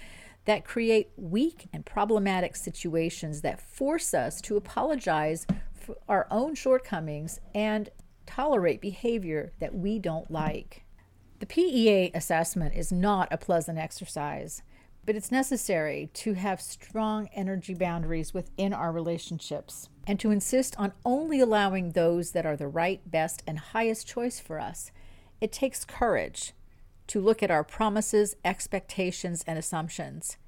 that 0.44 0.64
create 0.64 1.10
weak 1.16 1.68
and 1.72 1.86
problematic 1.86 2.54
situations 2.54 3.40
that 3.40 3.60
force 3.60 4.12
us 4.12 4.40
to 4.42 4.56
apologize 4.56 5.46
for 5.72 5.96
our 6.08 6.26
own 6.30 6.54
shortcomings 6.54 7.40
and 7.54 7.90
tolerate 8.26 8.80
behavior 8.80 9.52
that 9.60 9.74
we 9.74 9.98
don't 9.98 10.30
like. 10.30 10.84
The 11.40 11.46
PEA 11.46 12.10
assessment 12.14 12.74
is 12.74 12.92
not 12.92 13.28
a 13.30 13.36
pleasant 13.36 13.78
exercise, 13.78 14.62
but 15.04 15.14
it's 15.14 15.32
necessary 15.32 16.10
to 16.14 16.34
have 16.34 16.60
strong 16.60 17.28
energy 17.34 17.74
boundaries 17.74 18.32
within 18.32 18.72
our 18.72 18.92
relationships 18.92 19.88
and 20.06 20.18
to 20.20 20.30
insist 20.30 20.74
on 20.78 20.92
only 21.04 21.40
allowing 21.40 21.92
those 21.92 22.32
that 22.32 22.46
are 22.46 22.56
the 22.56 22.68
right, 22.68 23.00
best, 23.10 23.42
and 23.46 23.58
highest 23.58 24.06
choice 24.06 24.40
for 24.40 24.58
us. 24.58 24.90
It 25.40 25.52
takes 25.52 25.84
courage 25.84 26.52
to 27.08 27.20
look 27.20 27.42
at 27.42 27.50
our 27.50 27.64
promises, 27.64 28.36
expectations, 28.44 29.44
and 29.46 29.58
assumptions, 29.58 30.38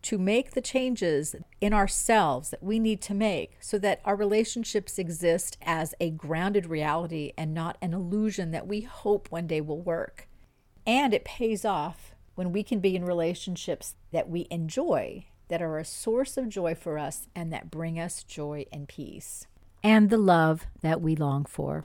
to 0.00 0.16
make 0.16 0.52
the 0.52 0.60
changes 0.60 1.34
in 1.60 1.72
ourselves 1.72 2.50
that 2.50 2.62
we 2.62 2.78
need 2.78 3.02
to 3.02 3.14
make 3.14 3.56
so 3.60 3.78
that 3.78 4.00
our 4.04 4.16
relationships 4.16 4.98
exist 4.98 5.58
as 5.62 5.94
a 6.00 6.10
grounded 6.10 6.66
reality 6.66 7.32
and 7.36 7.52
not 7.52 7.76
an 7.82 7.92
illusion 7.92 8.52
that 8.52 8.66
we 8.66 8.82
hope 8.82 9.30
one 9.30 9.46
day 9.46 9.60
will 9.60 9.80
work. 9.80 10.28
And 10.86 11.12
it 11.12 11.24
pays 11.24 11.64
off 11.64 12.14
when 12.38 12.52
we 12.52 12.62
can 12.62 12.78
be 12.78 12.94
in 12.94 13.04
relationships 13.04 13.96
that 14.12 14.30
we 14.30 14.46
enjoy 14.48 15.24
that 15.48 15.60
are 15.60 15.76
a 15.76 15.84
source 15.84 16.36
of 16.36 16.48
joy 16.48 16.72
for 16.72 16.96
us 16.96 17.26
and 17.34 17.52
that 17.52 17.68
bring 17.68 17.98
us 17.98 18.22
joy 18.22 18.64
and 18.72 18.86
peace 18.86 19.48
and 19.82 20.08
the 20.08 20.16
love 20.16 20.64
that 20.80 21.00
we 21.00 21.16
long 21.16 21.44
for. 21.44 21.84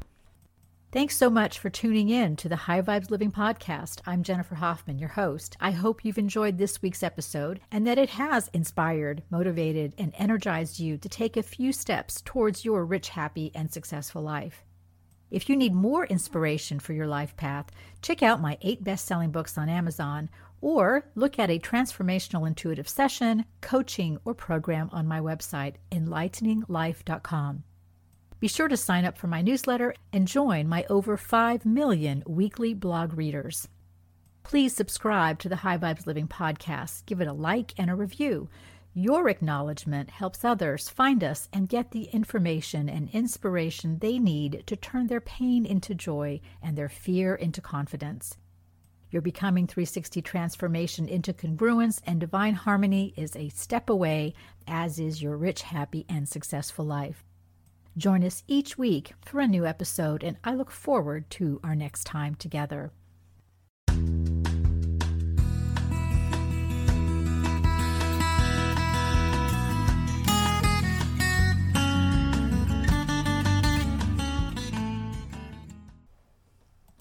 Thanks 0.92 1.18
so 1.18 1.32
much 1.32 1.58
for 1.58 1.72
tuning 1.72 2.10
in 2.10 2.36
to 2.36 2.48
the 2.48 2.56
High 2.56 2.84
Vibes 2.84 3.10
Living 3.10 3.32
Podcast. 3.32 4.02
I'm 4.06 4.22
Jennifer 4.22 4.54
Hoffman, 4.54 5.00
your 5.00 5.10
host. 5.10 5.58
I 5.60 5.72
hope 5.72 6.06
you've 6.06 6.20
enjoyed 6.20 6.60
this 6.60 6.84
week's 6.84 7.02
episode 7.02 7.60
and 7.72 7.88
that 7.88 7.98
it 7.98 8.12
has 8.12 8.52
inspired, 8.54 9.24
motivated, 9.32 9.96
and 9.98 10.14
energized 10.20 10.80
you 10.80 11.00
to 11.00 11.10
take 11.10 11.36
a 11.36 11.42
few 11.42 11.74
steps 11.74 12.22
towards 12.24 12.64
your 12.64 12.86
rich, 12.86 13.10
happy, 13.10 13.52
and 13.56 13.74
successful 13.74 14.22
life. 14.22 14.64
If 15.34 15.50
you 15.50 15.56
need 15.56 15.74
more 15.74 16.06
inspiration 16.06 16.78
for 16.78 16.94
your 16.94 17.08
life 17.08 17.36
path, 17.36 17.66
check 18.04 18.22
out 18.22 18.40
my 18.40 18.56
eight 18.62 18.84
best 18.84 19.08
selling 19.08 19.32
books 19.32 19.58
on 19.58 19.68
Amazon 19.68 20.30
or 20.62 21.08
look 21.16 21.40
at 21.40 21.50
a 21.50 21.58
transformational 21.58 22.48
intuitive 22.48 22.88
session, 22.88 23.46
coaching, 23.60 24.20
or 24.26 24.36
program 24.36 24.92
on 24.94 25.08
my 25.08 25.20
website, 25.20 25.78
enlighteninglife.com. 25.92 27.64
Be 28.40 28.48
sure 28.48 28.68
to 28.68 28.78
sign 28.78 29.06
up 29.06 29.18
for 29.18 29.26
my 29.26 29.42
newsletter 29.42 29.96
and 30.14 30.28
join 30.28 30.70
my 30.70 30.86
over 30.88 31.18
5 31.18 31.66
million 31.66 32.24
weekly 32.28 32.76
blog 32.76 33.18
readers. 33.18 33.68
Please 34.44 34.76
subscribe 34.76 35.40
to 35.40 35.50
the 35.50 35.56
High 35.56 35.80
Vibes 35.80 36.06
Living 36.06 36.28
podcast, 36.28 37.08
give 37.08 37.22
it 37.22 37.28
a 37.28 37.34
like 37.34 37.74
and 37.80 37.90
a 37.90 37.96
review. 37.96 38.50
Your 38.96 39.28
acknowledgement 39.28 40.12
helps 40.12 40.46
others 40.46 40.88
find 40.88 41.24
us 41.24 41.50
and 41.52 41.68
get 41.68 41.90
the 41.90 42.04
information 42.04 42.88
and 42.88 43.10
inspiration 43.10 43.98
they 43.98 44.20
need 44.20 44.64
to 44.68 44.76
turn 44.76 45.08
their 45.08 45.20
pain 45.20 45.66
into 45.66 45.96
joy 45.96 46.40
and 46.62 46.78
their 46.78 46.90
fear 46.90 47.34
into 47.34 47.60
confidence. 47.60 48.38
Your 49.10 49.24
Becoming 49.24 49.66
360 49.66 50.22
transformation 50.22 51.08
into 51.08 51.34
congruence 51.34 52.02
and 52.06 52.20
divine 52.20 52.54
harmony 52.54 53.16
is 53.18 53.36
a 53.36 53.50
step 53.50 53.90
away, 53.90 54.36
as 54.68 55.00
is 55.00 55.24
your 55.24 55.38
rich, 55.38 55.64
happy, 55.64 56.06
and 56.08 56.30
successful 56.30 56.86
life. 56.86 57.24
Join 57.98 58.24
us 58.24 58.44
each 58.48 58.78
week 58.78 59.14
for 59.22 59.40
a 59.40 59.48
new 59.48 59.66
episode, 59.66 60.24
and 60.24 60.38
I 60.44 60.54
look 60.54 60.70
forward 60.70 61.32
to 61.32 61.60
our 61.64 61.76
next 61.76 62.04
time 62.04 62.36
together. 62.36 62.92